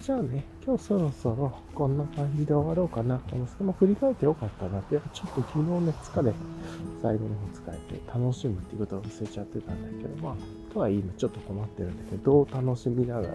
[0.00, 6.32] じゃあね、今日そろそろこんな感じで終わろうかなと思うんですけど、振り返ってよかったなって、やっぱちょっと昨日ね、疲れ、
[7.02, 13.28] 最後の方疲れて楽しむっていうことを忘れちゃってたんだけど、まあ、とはいえ今ちょっと困ってるんだけど、どう楽しみながら、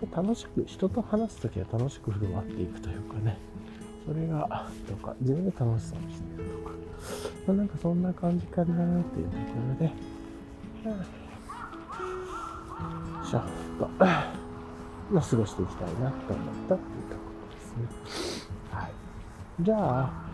[0.00, 3.38] やっぱ楽しく、人と話すときは楽しく振る舞っていくというかね、
[4.06, 6.74] それが、とか、自分で楽しそうにしているとか、
[7.46, 9.92] まあ、なんかそんな感じかなっていうところで、
[13.28, 13.42] しょっ
[13.78, 13.88] と。
[15.10, 18.48] まあ、過ごしていきたいなと思ったっていうところですね。
[18.70, 18.92] はい。
[19.60, 20.27] じゃあ、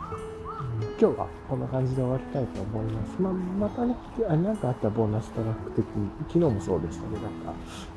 [1.05, 3.20] 今日はこんな感じで終わりたいと思います。
[3.20, 3.94] まあ、またね、
[4.26, 7.52] 何かあったらボーナストラック的に、昨日もそうでしたけど、なんか、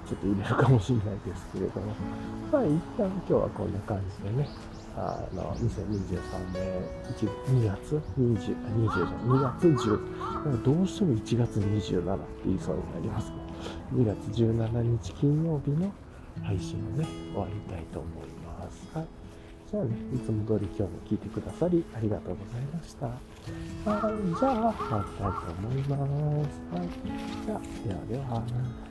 [0.05, 1.95] ちょっと入れるかもしれないですけれども、
[2.51, 4.49] まあ、一旦今日はこんな感じでね、
[4.97, 6.83] あの、2023年
[7.15, 13.37] 1 2月20、20じゃ2月10、どうしても1月27って言いそうになりますね。
[13.93, 15.93] 2月17日金曜日の
[16.43, 18.36] 配信をね、終わりたいと思います。
[19.69, 23.07] じゃあね、いつも通り今日も聞いてくださりありがとうございました。
[23.07, 24.39] はい。
[24.39, 25.97] じゃあ、終わりたいと思いま
[26.49, 26.61] す。
[26.71, 26.89] はい。
[27.45, 28.86] じゃあ、ではでは。